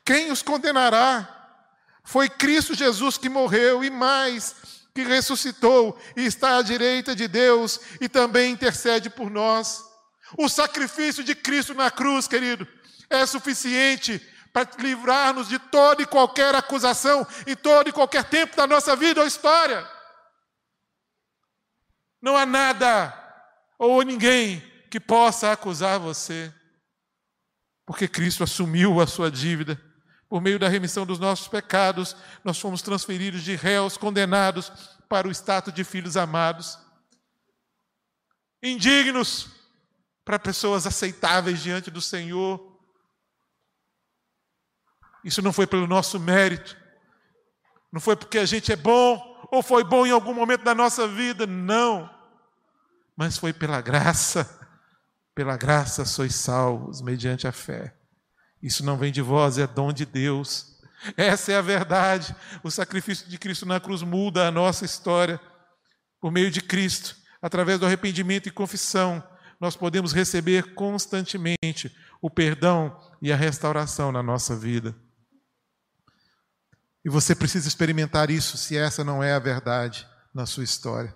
Quem 0.05 0.31
os 0.31 0.43
condenará? 0.43 1.35
Foi 2.05 2.29
Cristo 2.29 2.73
Jesus 2.73 3.19
que 3.19 3.29
morreu 3.29 3.83
e 3.83 3.91
mais, 3.91 4.55
que 4.95 5.03
ressuscitou 5.03 6.01
e 6.17 6.25
está 6.25 6.59
à 6.59 6.63
direita 6.63 7.17
de 7.17 7.27
Deus 7.27 7.81
e 8.01 8.09
também 8.09 8.53
intercede 8.53 9.11
por 9.11 9.29
nós. 9.29 9.88
O 10.37 10.49
sacrifício 10.49 11.25
de 11.25 11.35
Cristo 11.35 11.75
na 11.75 11.91
cruz, 11.91 12.29
querido, 12.29 12.67
é 13.09 13.25
suficiente 13.25 14.19
para 14.53 14.69
livrar-nos 14.79 15.49
de 15.49 15.59
toda 15.59 16.03
e 16.03 16.07
qualquer 16.07 16.55
acusação 16.55 17.27
em 17.47 17.55
todo 17.55 17.89
e 17.89 17.93
qualquer 17.93 18.25
tempo 18.25 18.57
da 18.57 18.67
nossa 18.67 18.95
vida 18.97 19.21
ou 19.21 19.27
história. 19.27 19.89
Não 22.21 22.37
há 22.37 22.45
nada 22.45 23.15
ou 23.79 24.03
ninguém 24.03 24.61
que 24.91 24.99
possa 24.99 25.53
acusar 25.53 25.99
você. 25.99 26.53
Porque 27.87 28.09
Cristo 28.09 28.43
assumiu 28.43 29.01
a 29.01 29.07
sua 29.07 29.31
dívida. 29.31 29.81
Por 30.29 30.43
meio 30.43 30.59
da 30.59 30.69
remissão 30.69 31.07
dos 31.07 31.19
nossos 31.19 31.49
pecados, 31.49 32.15
nós 32.45 32.59
fomos 32.59 32.83
transferidos 32.83 33.43
de 33.43 33.55
réus 33.55 33.97
condenados 33.97 34.71
para 35.09 35.27
o 35.27 35.31
status 35.31 35.73
de 35.73 35.85
filhos 35.85 36.17
amados. 36.17 36.79
Indignos 38.63 39.58
para 40.29 40.39
pessoas 40.39 40.87
aceitáveis 40.87 41.63
diante 41.63 41.91
do 41.91 42.03
Senhor. 42.03 42.79
Isso 45.25 45.41
não 45.41 45.55
foi 45.55 45.67
pelo 45.67 45.87
nosso 45.87 46.21
mérito, 46.21 46.77
não 47.91 47.99
foi 47.99 48.15
porque 48.15 48.37
a 48.37 48.45
gente 48.45 48.71
é 48.71 48.77
bom 48.77 49.19
ou 49.51 49.63
foi 49.63 49.83
bom 49.83 50.07
em 50.07 50.11
algum 50.11 50.35
momento 50.35 50.65
da 50.65 50.75
nossa 50.75 51.09
vida, 51.09 51.47
não. 51.47 52.15
Mas 53.17 53.39
foi 53.39 53.55
pela 53.55 53.81
graça 53.81 54.55
pela 55.35 55.57
graça 55.57 56.05
sois 56.05 56.35
salvos 56.35 57.01
mediante 57.01 57.47
a 57.47 57.53
fé. 57.53 57.95
Isso 58.63 58.85
não 58.85 58.99
vem 58.99 59.11
de 59.11 59.23
vós, 59.23 59.57
é 59.57 59.67
dom 59.67 59.93
de 59.95 60.05
Deus, 60.05 60.79
Essa 61.17 61.53
é 61.53 61.57
a 61.57 61.63
verdade. 61.63 62.37
O 62.63 62.71
sacrifício 62.71 63.27
de 63.31 63.39
Cristo 63.39 63.65
na 63.65 63.81
cruz 63.81 64.03
muda 64.03 64.47
a 64.47 64.51
nossa 64.51 64.85
história. 64.85 65.41
Por 66.21 66.31
meio 66.31 66.51
de 66.51 66.61
Cristo, 66.61 67.17
através 67.41 67.81
do 67.81 67.87
arrependimento 67.87 68.47
e 68.47 68.53
confissão, 68.53 69.23
nós 69.61 69.77
podemos 69.77 70.13
receber 70.13 70.75
constantemente 70.75 71.95
o 72.21 72.31
perdão 72.31 72.97
e 73.21 73.33
a 73.33 73.37
restauração 73.37 74.13
na 74.13 74.23
nossa 74.23 74.57
vida. 74.57 74.97
E 77.05 77.09
você 77.09 77.35
precisa 77.35 77.67
experimentar 77.67 78.31
isso 78.31 78.57
se 78.57 78.77
essa 78.77 79.03
não 79.03 79.23
é 79.23 79.33
a 79.33 79.39
verdade 79.39 80.07
na 80.33 80.47
sua 80.47 80.65
história. 80.65 81.15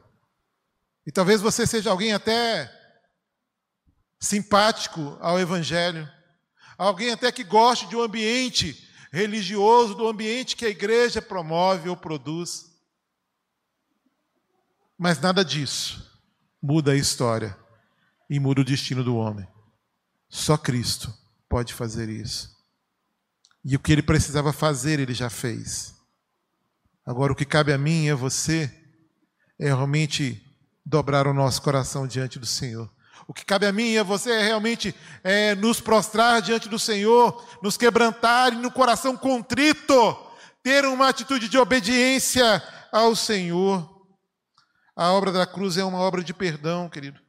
E 1.07 1.13
talvez 1.13 1.41
você 1.41 1.67
seja 1.67 1.91
alguém 1.91 2.13
até 2.13 2.71
simpático 4.19 5.19
ao 5.21 5.39
Evangelho, 5.39 6.09
alguém 6.79 7.11
até 7.11 7.31
que 7.31 7.45
goste 7.45 7.87
de 7.87 7.97
um 7.97 8.03
ambiente 8.03 8.89
religioso, 9.13 9.95
do 9.95 10.09
ambiente 10.09 10.57
que 10.57 10.65
a 10.65 10.71
igreja 10.71 11.21
promove 11.21 11.89
ou 11.89 11.97
produz. 11.97 12.73
Mas 14.97 15.21
nada 15.21 15.45
disso 15.45 16.11
muda 16.63 16.93
a 16.93 16.97
história 16.97 17.62
e 18.33 18.41
muda 18.41 18.63
o 18.63 18.65
destino 18.65 19.05
do 19.05 19.15
homem. 19.15 19.47
Só 20.27 20.57
Cristo 20.57 21.13
pode 21.51 21.75
fazer 21.75 22.09
isso. 22.09 22.51
E 23.63 23.77
o 23.77 23.79
que 23.79 23.93
ele 23.93 24.03
precisava 24.03 24.55
fazer, 24.55 24.99
ele 24.99 25.13
já 25.13 25.29
fez. 25.29 25.95
Agora, 27.05 27.31
o 27.31 27.37
que 27.37 27.45
cabe 27.45 27.75
a 27.75 27.79
mim 27.79 28.07
e 28.07 28.11
a 28.11 28.15
você 28.15 28.75
é 29.61 29.67
realmente 29.67 30.43
dobrar 30.83 31.27
o 31.27 31.35
nosso 31.35 31.61
coração 31.61 32.07
diante 32.07 32.39
do 32.39 32.47
Senhor. 32.47 32.91
O 33.29 33.35
que 33.35 33.45
cabe 33.45 33.67
a 33.67 33.73
mim 33.73 33.91
e 33.91 33.99
a 33.99 34.03
você 34.03 34.31
é 34.31 34.43
realmente 34.43 34.95
é, 35.23 35.55
nos 35.55 35.79
prostrar 35.79 36.41
diante 36.41 36.71
do 36.71 36.79
Senhor, 36.79 37.47
nos 37.63 37.77
quebrantar 37.77 38.55
e 38.55 38.57
no 38.57 38.73
coração 38.73 39.15
contrito, 39.15 40.17
ter 40.63 40.87
uma 40.87 41.11
atitude 41.11 41.51
de 41.51 41.59
obediência 41.59 42.63
ao 42.91 43.15
Senhor. 43.15 43.87
A 44.97 45.13
obra 45.13 45.31
da 45.31 45.47
cruz 45.47 45.77
é 45.77 45.85
uma 45.85 45.99
obra 45.99 46.25
de 46.25 46.33
perdão, 46.33 46.89
querido. 46.89 47.22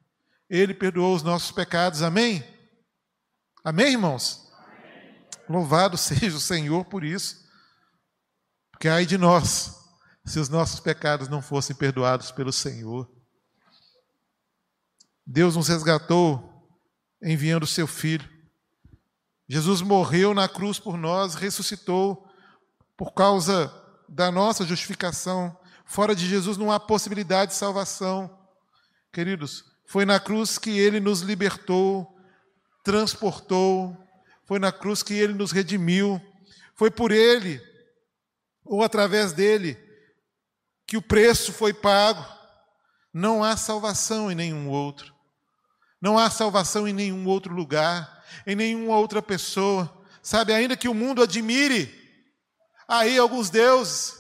Ele 0.54 0.72
perdoou 0.72 1.16
os 1.16 1.24
nossos 1.24 1.50
pecados, 1.50 2.04
amém? 2.04 2.44
Amém, 3.64 3.94
irmãos? 3.94 4.52
Amém. 4.56 5.26
Louvado 5.50 5.98
seja 5.98 6.38
o 6.38 6.40
Senhor 6.40 6.86
por 6.86 7.04
isso. 7.04 7.44
Porque 8.72 8.88
ai 8.88 9.04
de 9.04 9.18
nós, 9.18 9.76
se 10.24 10.38
os 10.38 10.50
nossos 10.50 10.80
pecados 10.80 11.28
não 11.28 11.42
fossem 11.42 11.76
perdoados 11.76 12.30
pelo 12.30 12.54
Senhor. 12.54 13.12
Deus 15.26 15.56
nos 15.56 15.70
resgatou 15.70 16.72
enviando 17.20 17.64
o 17.64 17.68
seu 17.68 17.88
Filho. 17.88 18.30
Jesus 19.50 19.82
morreu 19.82 20.36
na 20.36 20.48
cruz 20.48 20.78
por 20.78 20.98
nós, 20.98 21.34
ressuscitou 21.34 22.30
por 22.96 23.12
causa 23.16 23.74
da 24.08 24.32
nossa 24.32 24.68
justificação. 24.68 25.60
Fora 25.84 26.16
de 26.16 26.28
Jesus 26.28 26.58
não 26.58 26.72
há 26.72 26.80
possibilidade 26.80 27.54
de 27.54 27.58
salvação. 27.58 28.40
Queridos, 29.12 29.73
foi 29.86 30.06
na 30.06 30.20
cruz 30.20 30.58
que 30.58 30.72
ele 30.72 31.00
nos 31.00 31.22
libertou, 31.22 32.08
transportou, 32.84 33.98
foi 34.46 34.60
na 34.60 34.72
cruz 34.72 35.02
que 35.04 35.14
ele 35.14 35.34
nos 35.34 35.52
redimiu, 35.52 36.22
foi 36.76 36.92
por 36.92 37.12
ele, 37.12 37.62
ou 38.66 38.84
através 38.84 39.34
dele, 39.34 39.78
que 40.86 40.98
o 40.98 41.02
preço 41.02 41.54
foi 41.54 41.74
pago. 41.74 42.26
Não 43.14 43.44
há 43.44 43.56
salvação 43.56 44.32
em 44.32 44.36
nenhum 44.36 44.70
outro. 44.70 45.14
Não 46.02 46.18
há 46.18 46.30
salvação 46.30 46.88
em 46.88 46.94
nenhum 46.94 47.28
outro 47.28 47.54
lugar, 47.54 48.24
em 48.46 48.56
nenhuma 48.56 48.98
outra 48.98 49.22
pessoa. 49.22 49.92
Sabe, 50.22 50.54
ainda 50.54 50.76
que 50.76 50.88
o 50.88 50.94
mundo 50.94 51.22
admire 51.22 51.94
aí 52.88 53.18
alguns 53.18 53.50
deuses, 53.50 54.20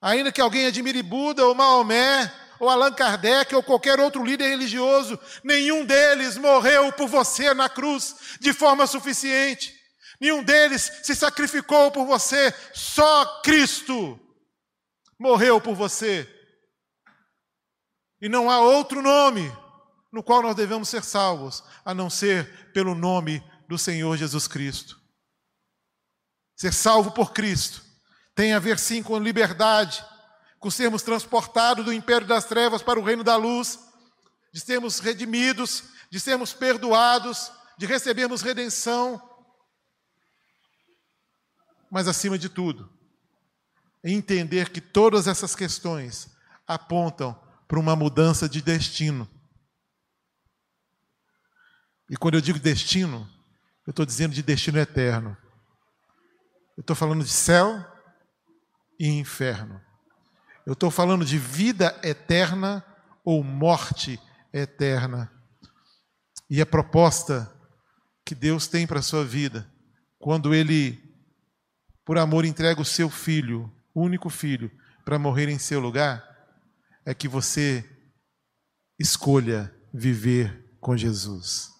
ainda 0.00 0.30
que 0.30 0.40
alguém 0.40 0.66
admire 0.66 1.02
Buda 1.02 1.44
ou 1.46 1.54
Maomé, 1.54 2.32
ou 2.58 2.68
Allan 2.68 2.92
Kardec, 2.92 3.54
ou 3.54 3.62
qualquer 3.62 4.00
outro 4.00 4.24
líder 4.24 4.48
religioso, 4.48 5.18
nenhum 5.42 5.84
deles 5.84 6.36
morreu 6.36 6.92
por 6.92 7.08
você 7.08 7.54
na 7.54 7.68
cruz 7.68 8.16
de 8.40 8.52
forma 8.52 8.86
suficiente. 8.86 9.74
Nenhum 10.20 10.42
deles 10.42 10.90
se 11.02 11.14
sacrificou 11.14 11.90
por 11.90 12.04
você, 12.04 12.52
só 12.74 13.40
Cristo 13.42 14.18
morreu 15.18 15.60
por 15.60 15.74
você. 15.74 16.28
E 18.20 18.28
não 18.28 18.50
há 18.50 18.60
outro 18.60 19.00
nome 19.00 19.52
no 20.12 20.22
qual 20.22 20.42
nós 20.42 20.56
devemos 20.56 20.88
ser 20.88 21.04
salvos, 21.04 21.62
a 21.84 21.94
não 21.94 22.08
ser 22.10 22.72
pelo 22.72 22.94
nome 22.94 23.44
do 23.68 23.78
Senhor 23.78 24.16
Jesus 24.16 24.48
Cristo. 24.48 24.98
Ser 26.56 26.72
salvo 26.72 27.12
por 27.12 27.32
Cristo 27.32 27.82
tem 28.34 28.52
a 28.52 28.58
ver 28.58 28.78
sim 28.78 29.02
com 29.02 29.18
liberdade, 29.18 30.04
com 30.58 30.70
sermos 30.70 31.02
transportados 31.02 31.84
do 31.84 31.92
império 31.92 32.26
das 32.26 32.44
trevas 32.44 32.82
para 32.82 32.98
o 32.98 33.02
reino 33.02 33.22
da 33.22 33.36
luz, 33.36 33.78
de 34.52 34.60
sermos 34.60 34.98
redimidos, 34.98 35.84
de 36.10 36.18
sermos 36.18 36.52
perdoados, 36.52 37.52
de 37.76 37.86
recebermos 37.86 38.42
redenção. 38.42 39.22
Mas 41.90 42.08
acima 42.08 42.38
de 42.38 42.48
tudo, 42.48 42.90
entender 44.02 44.70
que 44.70 44.80
todas 44.80 45.26
essas 45.26 45.54
questões 45.54 46.28
apontam 46.66 47.38
para 47.66 47.78
uma 47.78 47.94
mudança 47.94 48.48
de 48.48 48.60
destino. 48.60 49.28
E 52.10 52.16
quando 52.16 52.34
eu 52.34 52.40
digo 52.40 52.58
destino, 52.58 53.28
eu 53.86 53.90
estou 53.90 54.04
dizendo 54.04 54.34
de 54.34 54.42
destino 54.42 54.78
eterno. 54.78 55.36
Eu 56.76 56.80
estou 56.80 56.96
falando 56.96 57.24
de 57.24 57.30
céu 57.30 57.84
e 58.98 59.08
inferno. 59.08 59.87
Eu 60.68 60.74
estou 60.74 60.90
falando 60.90 61.24
de 61.24 61.38
vida 61.38 61.98
eterna 62.04 62.84
ou 63.24 63.42
morte 63.42 64.20
eterna. 64.52 65.32
E 66.50 66.60
a 66.60 66.66
proposta 66.66 67.50
que 68.22 68.34
Deus 68.34 68.66
tem 68.66 68.86
para 68.86 68.98
a 68.98 69.02
sua 69.02 69.24
vida, 69.24 69.66
quando 70.18 70.52
Ele, 70.52 71.02
por 72.04 72.18
amor, 72.18 72.44
entrega 72.44 72.82
o 72.82 72.84
seu 72.84 73.08
filho 73.08 73.72
único 73.94 74.28
filho, 74.28 74.70
para 75.06 75.18
morrer 75.18 75.48
em 75.48 75.58
seu 75.58 75.80
lugar, 75.80 76.22
é 77.02 77.14
que 77.14 77.26
você 77.26 77.82
escolha 78.98 79.74
viver 79.90 80.76
com 80.82 80.94
Jesus. 80.94 81.70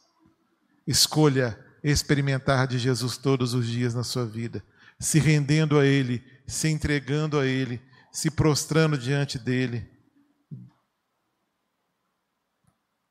Escolha 0.87 1.62
experimentar 1.85 2.66
de 2.66 2.79
Jesus 2.79 3.18
todos 3.18 3.53
os 3.53 3.66
dias 3.66 3.92
na 3.92 4.03
sua 4.03 4.24
vida, 4.24 4.64
se 4.98 5.18
rendendo 5.18 5.79
a 5.79 5.85
Ele, 5.85 6.24
se 6.46 6.68
entregando 6.68 7.38
a 7.38 7.44
Ele, 7.44 7.87
se 8.18 8.33
prostrando 8.33 8.98
diante 8.98 9.38
dEle. 9.38 9.88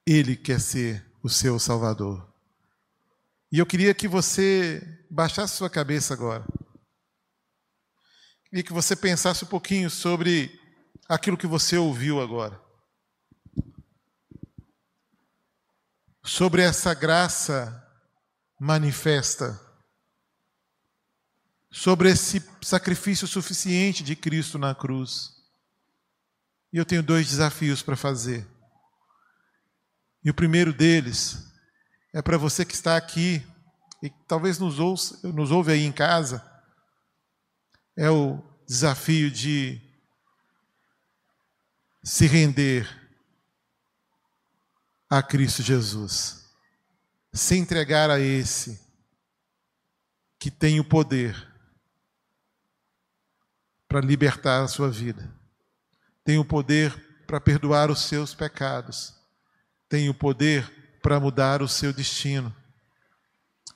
Ele 0.05 0.35
quer 0.35 0.59
ser 0.59 1.09
o 1.23 1.29
seu 1.29 1.57
Salvador. 1.57 2.29
E 3.49 3.57
eu 3.57 3.65
queria 3.65 3.93
que 3.93 4.05
você 4.05 5.05
baixasse 5.09 5.55
sua 5.55 5.69
cabeça 5.69 6.13
agora. 6.13 6.45
Queria 8.49 8.61
que 8.61 8.73
você 8.73 8.97
pensasse 8.97 9.45
um 9.45 9.47
pouquinho 9.47 9.89
sobre 9.89 10.59
aquilo 11.07 11.37
que 11.37 11.47
você 11.47 11.77
ouviu 11.77 12.19
agora. 12.19 12.61
Sobre 16.21 16.63
essa 16.63 16.93
graça 16.93 17.81
manifesta. 18.59 19.66
Sobre 21.77 22.09
esse 22.09 22.43
sacrifício 22.59 23.27
suficiente 23.27 24.03
de 24.03 24.15
Cristo 24.15 24.57
na 24.57 24.73
cruz. 24.73 25.31
E 26.73 26.77
eu 26.77 26.83
tenho 26.83 27.03
dois 27.03 27.29
desafios 27.29 27.83
para 27.83 27.95
fazer. 27.95 28.47
E 30.23 30.29
o 30.31 30.33
primeiro 30.33 30.73
deles 30.73 31.53
é 32.11 32.19
para 32.19 32.35
você 32.35 32.65
que 32.65 32.73
está 32.73 32.97
aqui 32.97 33.45
e 34.01 34.09
talvez 34.27 34.57
nos, 34.57 34.79
ouça, 34.79 35.19
nos 35.31 35.51
ouve 35.51 35.71
aí 35.71 35.83
em 35.83 35.91
casa 35.91 36.43
é 37.95 38.09
o 38.09 38.41
desafio 38.67 39.29
de 39.29 39.79
se 42.03 42.25
render 42.25 42.89
a 45.07 45.21
Cristo 45.21 45.61
Jesus, 45.61 46.43
se 47.31 47.55
entregar 47.55 48.09
a 48.09 48.19
esse 48.19 48.81
que 50.39 50.49
tem 50.49 50.79
o 50.79 50.83
poder 50.83 51.46
para 53.87 54.01
libertar 54.01 54.63
a 54.63 54.67
sua 54.67 54.89
vida, 54.89 55.31
tem 56.23 56.37
o 56.37 56.45
poder 56.45 56.93
para 57.25 57.39
perdoar 57.39 57.89
os 57.89 58.01
seus 58.01 58.33
pecados, 58.33 59.13
tem 59.89 60.09
o 60.09 60.13
poder 60.13 60.99
para 61.01 61.19
mudar 61.19 61.61
o 61.61 61.67
seu 61.67 61.93
destino. 61.93 62.53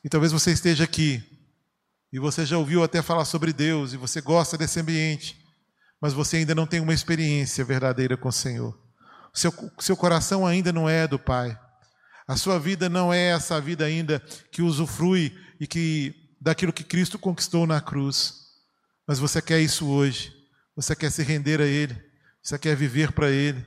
E 0.04 0.10
talvez 0.10 0.32
você 0.32 0.52
esteja 0.52 0.84
aqui 0.84 1.24
e 2.12 2.19
você 2.19 2.45
já 2.45 2.58
ouviu 2.58 2.84
até 2.84 3.02
falar 3.02 3.24
sobre 3.24 3.54
Deus, 3.54 3.93
e 3.93 3.97
você 3.97 4.19
gosta 4.19 4.58
desse 4.58 4.80
ambiente, 4.80 5.38
mas 6.02 6.12
você 6.12 6.38
ainda 6.38 6.54
não 6.54 6.67
tem 6.67 6.82
uma 6.82 6.93
experiência 6.93 7.63
verdadeira 7.63 8.17
com 8.17 8.28
o 8.28 8.34
Senhor. 8.34 8.78
O 9.34 9.38
seu, 9.38 9.54
seu 9.80 9.95
coração 9.95 10.45
ainda 10.45 10.74
não 10.74 10.89
é 10.89 11.08
do 11.08 11.17
Pai. 11.17 11.58
A 12.28 12.36
sua 12.36 12.60
vida 12.60 12.89
não 12.89 13.13
é 13.13 13.30
essa 13.30 13.62
vida 13.62 13.86
ainda 13.86 14.19
que 14.52 14.62
usufrui 14.62 15.38
e 15.60 15.65
que 15.65 16.13
daquilo 16.39 16.74
que 16.74 16.84
Cristo 16.84 17.17
conquistou 17.17 17.65
na 17.65 17.80
cruz. 17.80 18.40
Mas 19.08 19.20
você 19.20 19.42
quer 19.42 19.60
isso 19.60 19.88
hoje. 19.88 20.34
Você 20.76 20.96
quer 20.96 21.12
se 21.12 21.24
render 21.24 21.62
a 21.62 21.66
Ele. 21.66 21.96
Você 22.42 22.58
quer 22.58 22.76
viver 22.76 23.12
para 23.12 23.30
Ele. 23.30 23.66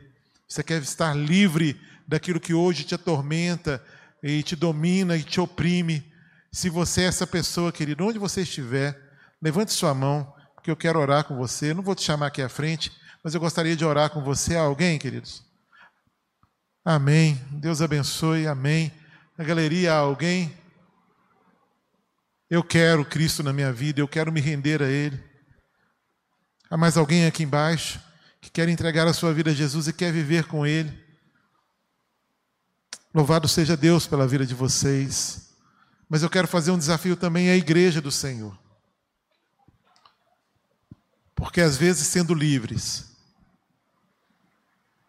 Você 0.49 0.63
quer 0.63 0.81
estar 0.83 1.15
livre 1.15 1.81
daquilo 2.07 2.41
que 2.41 2.55
hoje 2.55 2.85
te 2.85 2.95
atormenta 2.95 3.85
e 4.23 4.43
te 4.43 4.57
domina 4.57 5.17
e 5.17 5.23
te 5.23 5.41
oprime. 5.41 6.05
Se 6.53 6.71
você 6.71 7.03
é 7.03 7.07
essa 7.07 7.27
pessoa, 7.27 7.73
querido, 7.73 8.05
onde 8.05 8.19
você 8.19 8.43
estiver, 8.43 8.99
levante 9.43 9.73
sua 9.73 9.93
mão, 9.93 10.33
porque 10.55 10.71
eu 10.71 10.77
quero 10.77 10.99
orar 10.99 11.25
com 11.25 11.37
você. 11.37 11.71
Eu 11.71 11.75
não 11.75 11.83
vou 11.83 11.95
te 11.95 12.03
chamar 12.03 12.29
aqui 12.29 12.41
à 12.41 12.49
frente, 12.49 12.93
mas 13.23 13.35
eu 13.35 13.41
gostaria 13.41 13.77
de 13.77 13.85
orar 13.85 14.11
com 14.11 14.23
você. 14.23 14.57
Alguém, 14.57 14.99
queridos? 14.99 15.43
Amém. 16.85 17.41
Deus 17.51 17.83
abençoe. 17.83 18.47
Amém. 18.47 18.93
Na 19.37 19.45
galeria 19.45 19.93
alguém? 19.95 20.55
Eu 22.51 22.63
quero 22.63 23.05
Cristo 23.05 23.43
na 23.43 23.53
minha 23.53 23.73
vida, 23.73 24.01
eu 24.01 24.09
quero 24.09 24.31
me 24.31 24.41
render 24.41 24.83
a 24.83 24.89
Ele. 24.89 25.23
Há 26.71 26.77
mais 26.77 26.97
alguém 26.97 27.27
aqui 27.27 27.43
embaixo 27.43 28.01
que 28.41 28.51
quer 28.51 28.69
entregar 28.69 29.07
a 29.07 29.15
sua 29.15 29.33
vida 29.33 29.51
a 29.51 29.55
Jesus 29.55 29.89
e 29.89 29.93
quer 29.93 30.13
viver 30.13 30.45
com 30.45 30.67
Ele? 30.67 31.03
Louvado 33.15 33.49
seja 33.49 33.77
Deus 33.77 34.07
pela 34.07 34.27
vida 34.27 34.45
de 34.45 34.55
vocês. 34.55 35.55
Mas 36.09 36.23
eu 36.23 36.29
quero 36.29 36.49
fazer 36.49 36.71
um 36.71 36.79
desafio 36.79 37.17
também 37.17 37.49
à 37.49 37.57
igreja 37.57 38.01
do 38.01 38.11
Senhor. 38.11 38.59
Porque 41.35 41.61
às 41.61 41.77
vezes, 41.77 42.07
sendo 42.07 42.35
livres, 42.35 43.17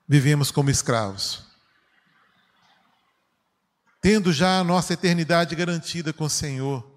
vivemos 0.08 0.52
como 0.52 0.70
escravos. 0.70 1.46
Tendo 4.02 4.32
já 4.32 4.60
a 4.60 4.64
nossa 4.64 4.94
eternidade 4.94 5.56
garantida 5.56 6.14
com 6.14 6.26
o 6.26 6.30
Senhor, 6.30 6.95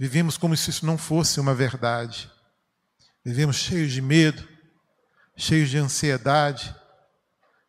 vivemos 0.00 0.38
como 0.38 0.56
se 0.56 0.70
isso 0.70 0.86
não 0.86 0.96
fosse 0.96 1.38
uma 1.38 1.54
verdade. 1.54 2.32
Vivemos 3.22 3.56
cheios 3.56 3.92
de 3.92 4.00
medo, 4.00 4.48
cheios 5.36 5.68
de 5.68 5.76
ansiedade, 5.76 6.74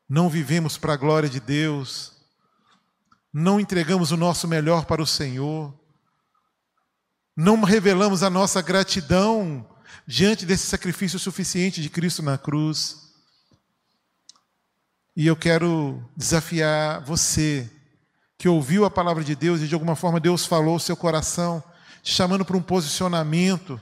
não 0.08 0.30
vivemos 0.30 0.78
para 0.78 0.94
a 0.94 0.98
glória 0.98 1.28
de 1.28 1.42
Deus, 1.42 2.14
não 3.34 3.60
entregamos 3.60 4.14
o 4.14 4.18
nosso 4.18 4.48
melhor 4.48 4.86
para 4.86 5.02
o 5.02 5.06
Senhor, 5.06 5.78
não 7.36 7.62
revelamos 7.64 8.24
a 8.24 8.30
nossa 8.30 8.62
gratidão 8.62 9.68
diante 10.08 10.46
desse 10.46 10.68
sacrifício 10.68 11.20
suficiente 11.20 11.82
de 11.82 11.90
Cristo 11.90 12.24
na 12.24 12.38
cruz. 12.38 13.12
E 15.18 15.28
eu 15.28 15.36
quero 15.36 16.02
desafiar 16.16 17.04
você 17.04 17.70
que 18.38 18.48
ouviu 18.48 18.86
a 18.86 18.90
palavra 18.90 19.22
de 19.22 19.36
Deus 19.36 19.60
e 19.60 19.68
de 19.68 19.74
alguma 19.74 19.98
forma 19.98 20.18
Deus 20.18 20.46
falou 20.46 20.76
ao 20.76 20.80
seu 20.80 20.96
coração, 20.96 21.62
te 22.02 22.14
chamando 22.14 22.44
para 22.44 22.58
um 22.58 22.62
posicionamento 22.62 23.80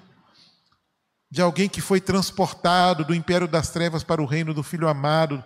de 1.31 1.41
alguém 1.41 1.69
que 1.69 1.81
foi 1.81 2.01
transportado 2.01 3.05
do 3.05 3.13
império 3.13 3.47
das 3.47 3.69
trevas 3.69 4.03
para 4.03 4.21
o 4.21 4.25
reino 4.25 4.53
do 4.53 4.63
Filho 4.63 4.87
amado, 4.87 5.43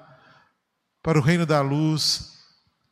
para 1.02 1.20
o 1.20 1.22
reino 1.22 1.46
da 1.46 1.62
luz 1.62 2.34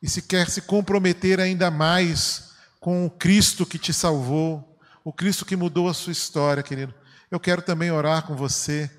e 0.02 0.08
se 0.08 0.22
quer 0.22 0.50
se 0.50 0.62
comprometer 0.62 1.40
ainda 1.40 1.70
mais 1.70 2.52
com 2.80 3.06
o 3.06 3.10
Cristo 3.10 3.64
que 3.64 3.78
te 3.78 3.92
salvou, 3.92 4.78
o 5.04 5.12
Cristo 5.12 5.46
que 5.46 5.56
mudou 5.56 5.88
a 5.88 5.94
sua 5.94 6.12
história, 6.12 6.62
querido. 6.62 6.92
Eu 7.30 7.40
quero 7.40 7.62
também 7.62 7.90
orar 7.90 8.26
com 8.26 8.36
você 8.36 8.90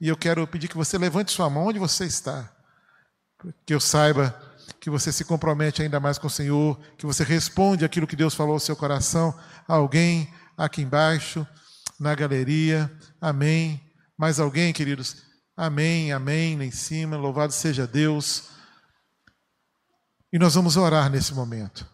e 0.00 0.08
eu 0.08 0.16
quero 0.16 0.46
pedir 0.46 0.68
que 0.68 0.76
você 0.76 0.96
levante 0.96 1.32
sua 1.32 1.50
mão 1.50 1.66
onde 1.66 1.78
você 1.78 2.04
está, 2.04 2.50
que 3.66 3.74
eu 3.74 3.80
saiba 3.80 4.40
que 4.86 4.90
você 4.90 5.10
se 5.10 5.24
compromete 5.24 5.82
ainda 5.82 5.98
mais 5.98 6.16
com 6.16 6.28
o 6.28 6.30
Senhor, 6.30 6.78
que 6.96 7.04
você 7.04 7.24
responde 7.24 7.84
aquilo 7.84 8.06
que 8.06 8.14
Deus 8.14 8.36
falou 8.36 8.52
ao 8.52 8.60
seu 8.60 8.76
coração. 8.76 9.36
Alguém 9.66 10.32
aqui 10.56 10.80
embaixo, 10.80 11.44
na 11.98 12.14
galeria, 12.14 12.88
amém. 13.20 13.84
Mais 14.16 14.38
alguém, 14.38 14.72
queridos? 14.72 15.24
Amém, 15.56 16.12
amém, 16.12 16.56
lá 16.56 16.64
em 16.64 16.70
cima, 16.70 17.16
louvado 17.16 17.52
seja 17.52 17.84
Deus. 17.84 18.44
E 20.32 20.38
nós 20.38 20.54
vamos 20.54 20.76
orar 20.76 21.10
nesse 21.10 21.34
momento. 21.34 21.84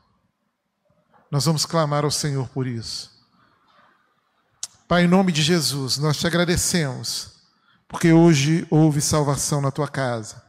Nós 1.31 1.47
vamos 1.47 1.65
clamar 1.65 2.05
ao 2.05 2.11
Senhor 2.11 2.47
por 2.51 2.67
isso. 2.67 3.11
Pai, 4.87 5.05
em 5.05 5.09
nome 5.09 5.33
de 5.33 5.41
Jesus, 5.41 5.97
nós 5.97 6.19
te 6.19 6.27
agradecemos, 6.27 7.41
porque 7.89 8.13
hoje 8.13 8.67
houve 8.69 9.01
salvação 9.01 9.63
na 9.63 9.71
tua 9.71 9.89
casa. 9.89 10.43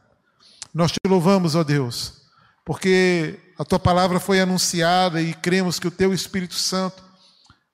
Nós 0.74 0.92
te 0.92 0.98
louvamos, 1.08 1.54
ó 1.54 1.64
Deus, 1.64 2.23
porque 2.64 3.38
a 3.58 3.64
tua 3.64 3.78
palavra 3.78 4.18
foi 4.18 4.40
anunciada 4.40 5.20
e 5.20 5.34
cremos 5.34 5.78
que 5.78 5.86
o 5.86 5.90
teu 5.90 6.12
Espírito 6.12 6.54
Santo 6.54 7.02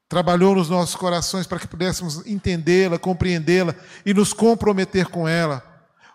trabalhou 0.08 0.56
nos 0.56 0.68
nossos 0.68 0.96
corações 0.96 1.46
para 1.46 1.60
que 1.60 1.68
pudéssemos 1.68 2.26
entendê-la, 2.26 2.98
compreendê-la 2.98 3.74
e 4.04 4.12
nos 4.12 4.32
comprometer 4.32 5.06
com 5.06 5.28
ela. 5.28 5.64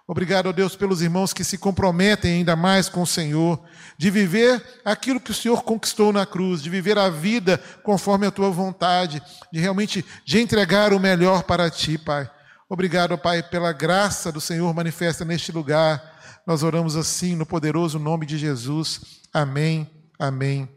Obrigado, 0.07 0.53
Deus, 0.53 0.75
pelos 0.75 1.01
irmãos 1.01 1.33
que 1.33 1.43
se 1.43 1.57
comprometem 1.57 2.33
ainda 2.33 2.55
mais 2.55 2.87
com 2.87 3.01
o 3.01 3.07
Senhor, 3.07 3.59
de 3.97 4.11
viver 4.11 4.63
aquilo 4.83 5.19
que 5.19 5.31
o 5.31 5.33
Senhor 5.33 5.63
conquistou 5.63 6.13
na 6.13 6.27
cruz, 6.27 6.61
de 6.61 6.69
viver 6.69 6.97
a 6.99 7.09
vida 7.09 7.57
conforme 7.81 8.27
a 8.27 8.31
tua 8.31 8.51
vontade, 8.51 9.19
de 9.51 9.59
realmente 9.59 10.05
de 10.23 10.39
entregar 10.39 10.93
o 10.93 10.99
melhor 10.99 11.41
para 11.43 11.71
ti, 11.71 11.97
Pai. 11.97 12.29
Obrigado, 12.67 13.17
Pai, 13.17 13.43
pela 13.43 13.71
graça 13.71 14.31
do 14.31 14.41
Senhor 14.41 14.73
manifesta 14.73 15.23
neste 15.23 15.51
lugar. 15.51 16.15
Nós 16.47 16.63
oramos 16.63 16.95
assim 16.95 17.35
no 17.35 17.45
poderoso 17.45 17.99
nome 17.99 18.25
de 18.25 18.37
Jesus. 18.37 19.21
Amém, 19.31 19.89
amém 20.19 20.67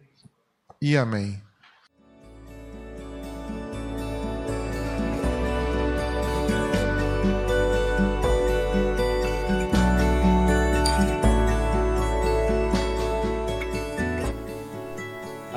e 0.82 0.96
amém. 0.96 1.47